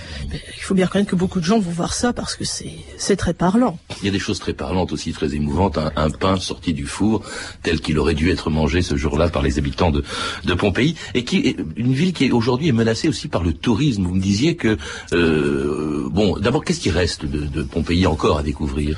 Il 0.57 0.63
faut 0.63 0.73
bien 0.73 0.85
reconnaître 0.85 1.11
que 1.11 1.15
beaucoup 1.15 1.39
de 1.39 1.45
gens 1.45 1.59
vont 1.59 1.71
voir 1.71 1.93
ça 1.93 2.13
parce 2.13 2.35
que 2.35 2.43
c'est 2.45 3.15
très 3.15 3.33
parlant. 3.33 3.77
Il 4.01 4.05
y 4.05 4.09
a 4.09 4.11
des 4.11 4.19
choses 4.19 4.30
très 4.39 4.53
parlante 4.53 4.91
aussi, 4.91 5.13
très 5.13 5.33
émouvante, 5.35 5.77
un, 5.77 6.09
pain 6.09 6.37
sorti 6.37 6.73
du 6.73 6.85
four, 6.85 7.23
tel 7.63 7.79
qu'il 7.81 7.97
aurait 7.99 8.13
dû 8.13 8.29
être 8.31 8.49
mangé 8.49 8.81
ce 8.81 8.95
jour-là 8.95 9.29
par 9.29 9.41
les 9.41 9.57
habitants 9.57 9.91
de, 9.91 10.03
de 10.45 10.53
Pompéi, 10.53 10.95
et 11.13 11.23
qui 11.23 11.37
est 11.39 11.57
une 11.75 11.93
ville 11.93 12.13
qui 12.13 12.31
aujourd'hui 12.31 12.69
est 12.69 12.73
menacée 12.73 13.07
aussi 13.07 13.27
par 13.27 13.43
le 13.43 13.53
tourisme. 13.53 14.03
Vous 14.03 14.15
me 14.15 14.21
disiez 14.21 14.55
que, 14.55 14.77
euh, 15.13 16.07
bon, 16.09 16.37
d'abord, 16.37 16.63
qu'est-ce 16.63 16.79
qui 16.79 16.91
reste 16.91 17.25
de, 17.25 17.45
de 17.45 17.63
Pompéi 17.63 18.05
encore 18.07 18.37
à 18.37 18.43
découvrir? 18.43 18.97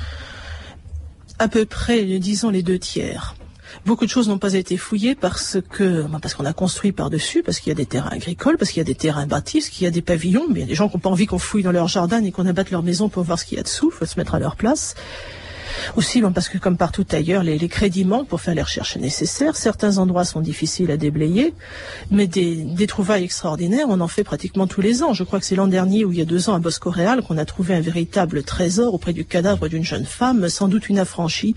À 1.38 1.48
peu 1.48 1.64
près, 1.64 2.04
disons, 2.18 2.50
les 2.50 2.62
deux 2.62 2.78
tiers. 2.78 3.34
Beaucoup 3.86 4.04
de 4.04 4.10
choses 4.10 4.28
n'ont 4.28 4.38
pas 4.38 4.54
été 4.54 4.76
fouillées 4.76 5.14
parce 5.14 5.58
que 5.70 6.02
ben, 6.02 6.20
parce 6.20 6.34
qu'on 6.34 6.44
a 6.44 6.52
construit 6.52 6.92
par-dessus, 6.92 7.42
parce 7.42 7.60
qu'il 7.60 7.70
y 7.70 7.72
a 7.72 7.76
des 7.76 7.86
terrains 7.86 8.10
agricoles, 8.10 8.56
parce 8.56 8.70
qu'il 8.70 8.80
y 8.80 8.80
a 8.80 8.84
des 8.84 8.94
terrains 8.94 9.26
bâtis, 9.26 9.58
parce 9.60 9.70
qu'il 9.70 9.84
y 9.84 9.86
a 9.86 9.90
des 9.90 10.02
pavillons, 10.02 10.46
mais 10.48 10.60
il 10.60 10.62
y 10.62 10.64
a 10.64 10.68
des 10.68 10.74
gens 10.74 10.88
qui 10.88 10.96
n'ont 10.96 11.00
pas 11.00 11.10
envie 11.10 11.26
qu'on 11.26 11.38
fouille 11.38 11.62
dans 11.62 11.72
leur 11.72 11.88
jardin 11.88 12.22
et 12.22 12.32
qu'on 12.32 12.46
abatte 12.46 12.70
leur 12.70 12.82
maison 12.82 13.08
pour 13.08 13.22
voir 13.22 13.38
ce 13.38 13.44
qu'il 13.44 13.58
y 13.58 13.60
a 13.60 13.64
dessous, 13.64 13.90
faut 13.90 14.06
se 14.06 14.18
mettre 14.18 14.34
à 14.34 14.38
leur 14.38 14.56
place. 14.56 14.94
Aussi, 15.96 16.22
parce 16.34 16.48
que 16.48 16.58
comme 16.58 16.76
partout 16.76 17.06
ailleurs, 17.12 17.42
les, 17.42 17.58
crédits 17.68 18.04
manquent 18.04 18.28
pour 18.28 18.40
faire 18.40 18.54
les 18.54 18.62
recherches 18.62 18.96
nécessaires. 18.96 19.56
Certains 19.56 19.98
endroits 19.98 20.24
sont 20.24 20.40
difficiles 20.40 20.90
à 20.90 20.96
déblayer, 20.96 21.54
mais 22.10 22.26
des, 22.26 22.86
trouvailles 22.86 23.24
extraordinaires, 23.24 23.86
on 23.88 24.00
en 24.00 24.08
fait 24.08 24.24
pratiquement 24.24 24.66
tous 24.66 24.80
les 24.80 25.02
ans. 25.02 25.12
Je 25.12 25.24
crois 25.24 25.40
que 25.40 25.46
c'est 25.46 25.56
l'an 25.56 25.66
dernier 25.66 26.04
ou 26.04 26.12
il 26.12 26.18
y 26.18 26.22
a 26.22 26.24
deux 26.24 26.48
ans 26.48 26.54
à 26.54 26.58
Bosco 26.58 26.90
Real 26.90 27.22
qu'on 27.22 27.38
a 27.38 27.44
trouvé 27.44 27.74
un 27.74 27.80
véritable 27.80 28.42
trésor 28.42 28.94
auprès 28.94 29.12
du 29.12 29.24
cadavre 29.24 29.68
d'une 29.68 29.84
jeune 29.84 30.04
femme, 30.04 30.48
sans 30.48 30.68
doute 30.68 30.88
une 30.88 30.98
affranchie, 30.98 31.54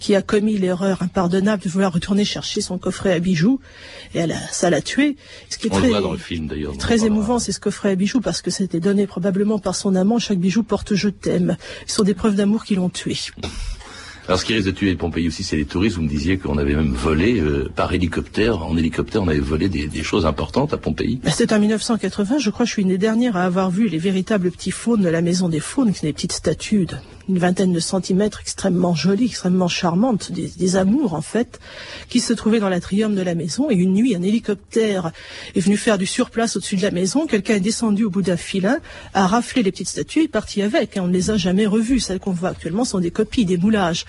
qui 0.00 0.14
a 0.14 0.22
commis 0.22 0.58
l'erreur 0.58 1.02
impardonnable 1.02 1.62
de 1.62 1.68
vouloir 1.68 1.92
retourner 1.92 2.24
chercher 2.24 2.60
son 2.60 2.78
coffret 2.78 3.12
à 3.12 3.18
bijoux, 3.18 3.60
et 4.14 4.18
elle 4.18 4.36
ça 4.50 4.70
l'a 4.70 4.80
tué. 4.80 5.16
Ce 5.50 5.58
qui 5.58 5.66
est 5.66 5.70
très, 5.70 5.88
dans 5.88 6.12
le 6.12 6.18
film 6.18 6.46
d'ailleurs. 6.46 6.76
Très 6.78 7.04
émouvant, 7.04 7.38
c'est 7.38 7.52
ce 7.52 7.60
coffret 7.60 7.90
à 7.90 7.94
bijoux 7.94 8.20
parce 8.20 8.42
que 8.42 8.50
c'était 8.50 8.80
donné 8.80 9.06
probablement 9.06 9.58
par 9.58 9.74
son 9.74 9.94
amant. 9.94 10.18
Chaque 10.18 10.38
bijou 10.38 10.62
porte 10.62 10.94
je 10.94 11.08
t'aime. 11.08 11.56
Ce 11.86 11.96
sont 11.96 12.02
des 12.02 12.14
preuves 12.14 12.34
d'amour 12.34 12.64
qui 12.64 12.74
l'ont 12.74 12.88
tué. 12.88 13.16
Alors 14.28 14.38
ce 14.38 14.44
qui 14.44 14.54
risque 14.54 14.66
de 14.66 14.72
tuer 14.72 14.94
Pompéi 14.94 15.26
aussi, 15.26 15.42
c'est 15.42 15.56
les 15.56 15.64
touristes. 15.64 15.96
Vous 15.96 16.02
me 16.02 16.08
disiez 16.08 16.38
qu'on 16.38 16.56
avait 16.56 16.74
même 16.74 16.92
volé 16.92 17.40
euh, 17.40 17.68
par 17.74 17.92
hélicoptère. 17.92 18.62
En 18.62 18.76
hélicoptère, 18.76 19.22
on 19.22 19.28
avait 19.28 19.40
volé 19.40 19.68
des, 19.68 20.02
choses 20.02 20.26
importantes 20.26 20.72
à 20.72 20.76
Pompéi. 20.76 21.20
C'était 21.26 21.52
en 21.54 21.58
1980. 21.58 22.38
Je 22.38 22.50
crois 22.50 22.64
je 22.64 22.70
suis 22.70 22.82
une 22.82 22.88
des 22.88 22.98
dernières 22.98 23.36
à 23.36 23.42
avoir 23.42 23.70
vu 23.70 23.88
les 23.88 23.98
véritables 23.98 24.50
petits 24.50 24.70
faunes 24.70 25.02
de 25.02 25.08
la 25.08 25.22
maison 25.22 25.48
des 25.48 25.60
faunes, 25.60 25.92
qui 25.92 25.98
sont 25.98 26.06
des 26.06 26.12
petites 26.12 26.32
statues 26.32 26.86
d'une 27.28 27.38
vingtaine 27.38 27.72
de 27.72 27.80
centimètres, 27.80 28.40
extrêmement 28.40 28.94
jolies, 28.94 29.26
extrêmement 29.26 29.68
charmantes, 29.68 30.32
des, 30.32 30.76
amours 30.76 31.14
en 31.14 31.22
fait, 31.22 31.60
qui 32.08 32.20
se 32.20 32.32
trouvaient 32.32 32.60
dans 32.60 32.68
l'atrium 32.68 33.14
de 33.14 33.22
la 33.22 33.34
maison. 33.34 33.70
Et 33.70 33.74
une 33.74 33.94
nuit, 33.94 34.14
un 34.14 34.22
hélicoptère 34.22 35.12
est 35.54 35.60
venu 35.60 35.76
faire 35.76 35.98
du 35.98 36.06
surplace 36.06 36.56
au-dessus 36.56 36.76
de 36.76 36.82
la 36.82 36.90
maison. 36.90 37.26
Quelqu'un 37.26 37.54
est 37.54 37.60
descendu 37.60 38.04
au 38.04 38.10
bout 38.10 38.22
d'un 38.22 38.36
filin, 38.36 38.78
a 39.14 39.26
raflé 39.26 39.62
les 39.62 39.70
petites 39.70 39.88
statues 39.88 40.20
et 40.20 40.24
est 40.24 40.28
parti 40.28 40.62
avec. 40.62 40.96
On 40.96 41.08
ne 41.08 41.12
les 41.12 41.30
a 41.30 41.36
jamais 41.36 41.66
revues. 41.66 42.00
Celles 42.00 42.20
qu'on 42.20 42.32
voit 42.32 42.50
actuellement 42.50 42.84
sont 42.84 43.00
des 43.00 43.10
copies, 43.10 43.44
des 43.44 43.56
moulages. 43.56 44.04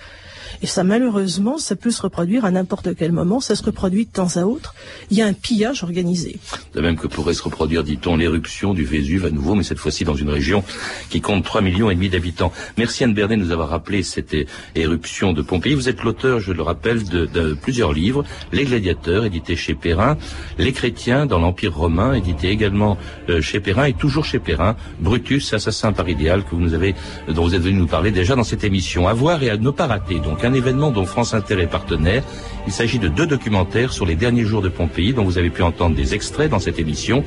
Et 0.62 0.66
ça, 0.66 0.84
malheureusement, 0.84 1.58
ça 1.58 1.76
peut 1.76 1.90
se 1.90 2.02
reproduire 2.02 2.44
à 2.44 2.50
n'importe 2.50 2.94
quel 2.96 3.12
moment. 3.12 3.40
Ça 3.40 3.54
se 3.54 3.62
reproduit 3.62 4.06
de 4.06 4.10
temps 4.10 4.36
à 4.36 4.42
autre. 4.42 4.74
Il 5.10 5.16
y 5.16 5.22
a 5.22 5.26
un 5.26 5.32
pillage 5.32 5.82
organisé. 5.82 6.38
De 6.74 6.80
même 6.80 6.96
que 6.96 7.06
pourrait 7.06 7.34
se 7.34 7.42
reproduire, 7.42 7.84
dit-on, 7.84 8.16
l'éruption 8.16 8.74
du 8.74 8.84
Vésuve 8.84 9.24
à 9.26 9.30
nouveau, 9.30 9.54
mais 9.54 9.62
cette 9.62 9.78
fois-ci 9.78 10.04
dans 10.04 10.14
une 10.14 10.30
région 10.30 10.64
qui 11.10 11.20
compte 11.20 11.44
3 11.44 11.60
millions 11.60 11.90
et 11.90 11.94
demi 11.94 12.08
d'habitants. 12.08 12.52
Merci 12.78 13.04
Anne 13.04 13.14
Bernet 13.14 13.36
de 13.36 13.42
nous 13.42 13.52
avoir 13.52 13.68
rappelé 13.68 14.02
cette 14.02 14.36
éruption 14.74 15.32
de 15.32 15.42
Pompéi. 15.42 15.74
Vous 15.74 15.88
êtes 15.88 16.02
l'auteur, 16.02 16.40
je 16.40 16.52
le 16.52 16.62
rappelle, 16.62 17.04
de, 17.04 17.54
plusieurs 17.54 17.92
livres. 17.92 18.24
Les 18.52 18.64
gladiateurs, 18.64 19.24
édité 19.24 19.56
chez 19.56 19.74
Perrin. 19.74 20.16
Les 20.58 20.72
chrétiens 20.72 21.26
dans 21.26 21.38
l'Empire 21.38 21.74
romain, 21.74 22.14
édité 22.14 22.48
également 22.48 22.96
euh, 23.28 23.40
chez 23.40 23.60
Perrin. 23.60 23.84
Et 23.84 23.92
toujours 23.92 24.24
chez 24.24 24.38
Perrin, 24.38 24.76
Brutus, 25.00 25.52
assassin 25.54 25.92
par 25.92 26.08
idéal, 26.08 26.44
que 26.44 26.50
vous 26.50 26.60
nous 26.60 26.74
avez, 26.74 26.94
dont 27.28 27.44
vous 27.44 27.54
êtes 27.54 27.62
venu 27.62 27.78
nous 27.78 27.86
parler 27.86 28.10
déjà 28.10 28.34
dans 28.34 28.44
cette 28.44 28.64
émission. 28.64 29.08
À 29.08 29.12
voir 29.12 29.42
et 29.42 29.50
à 29.50 29.56
ne 29.56 29.70
pas 29.70 29.86
rater. 29.86 30.18
Donc, 30.20 30.33
un 30.42 30.54
événement 30.54 30.90
dont 30.90 31.04
France 31.04 31.34
Inter 31.34 31.60
est 31.60 31.66
partenaire. 31.66 32.24
Il 32.66 32.72
s'agit 32.72 32.98
de 32.98 33.08
deux 33.08 33.26
documentaires 33.26 33.92
sur 33.92 34.06
les 34.06 34.16
derniers 34.16 34.44
jours 34.44 34.62
de 34.62 34.70
Pompéi, 34.70 35.12
dont 35.12 35.24
vous 35.24 35.36
avez 35.36 35.50
pu 35.50 35.62
entendre 35.62 35.94
des 35.94 36.14
extraits 36.14 36.50
dans 36.50 36.58
cette 36.58 36.78
émission, 36.78 37.22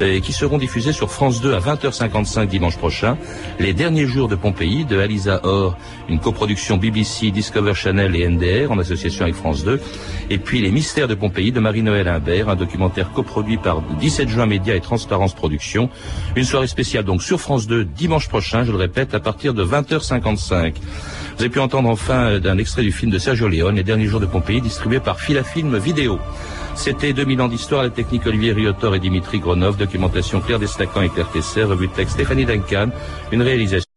euh, 0.00 0.18
qui 0.20 0.32
seront 0.32 0.56
diffusés 0.56 0.92
sur 0.92 1.10
France 1.10 1.42
2 1.42 1.52
à 1.52 1.60
20h55 1.60 2.46
dimanche 2.46 2.78
prochain. 2.78 3.18
Les 3.60 3.74
derniers 3.74 4.06
jours 4.06 4.28
de 4.28 4.34
Pompéi 4.34 4.86
de 4.86 4.98
Alisa 4.98 5.40
Or, 5.44 5.76
une 6.08 6.18
coproduction 6.18 6.78
BBC, 6.78 7.30
Discover 7.30 7.74
Channel 7.74 8.16
et 8.16 8.26
NDR 8.26 8.72
en 8.72 8.78
association 8.78 9.24
avec 9.24 9.34
France 9.34 9.64
2. 9.64 9.80
Et 10.30 10.38
puis 10.38 10.62
Les 10.62 10.70
mystères 10.70 11.08
de 11.08 11.14
Pompéi 11.14 11.52
de 11.52 11.60
Marie-Noël 11.60 12.08
Imbert, 12.08 12.48
un 12.48 12.56
documentaire 12.56 13.12
coproduit 13.12 13.58
par 13.58 13.82
17 13.82 14.28
juin 14.28 14.46
Média 14.46 14.74
et 14.74 14.80
Transparence 14.80 15.34
Productions. 15.34 15.90
Une 16.34 16.44
soirée 16.44 16.66
spéciale 16.66 17.04
donc 17.04 17.22
sur 17.22 17.40
France 17.40 17.66
2 17.66 17.84
dimanche 17.84 18.28
prochain, 18.28 18.64
je 18.64 18.72
le 18.72 18.78
répète, 18.78 19.14
à 19.14 19.20
partir 19.20 19.54
de 19.54 19.64
20h55. 19.64 20.74
Vous 21.38 21.44
avez 21.44 21.50
pu 21.50 21.60
entendre 21.60 21.88
enfin 21.88 22.24
euh, 22.24 22.40
d'un 22.48 22.56
extrait 22.56 22.82
du 22.82 22.92
film 22.92 23.10
de 23.10 23.18
Sergio 23.18 23.46
Leone, 23.46 23.76
Les 23.76 23.82
derniers 23.82 24.06
jours 24.06 24.20
de 24.20 24.24
Pompéi, 24.24 24.62
distribué 24.62 25.00
par 25.00 25.20
Filafilm 25.20 25.76
Vidéo. 25.76 26.18
C'était 26.74 27.12
2000 27.12 27.42
ans 27.42 27.48
d'histoire, 27.48 27.82
la 27.82 27.90
technique 27.90 28.26
Olivier 28.26 28.52
Riotor 28.52 28.94
et 28.94 29.00
Dimitri 29.00 29.38
Gronov, 29.38 29.76
documentation 29.76 30.40
Claire 30.40 30.58
Destacan 30.58 31.02
et 31.02 31.10
Claire 31.10 31.30
Tesser, 31.30 31.64
revue 31.64 31.88
de 31.88 31.92
texte 31.92 32.14
Stéphanie 32.14 32.46
Duncan, 32.46 32.88
une 33.32 33.42
réalisation 33.42 33.87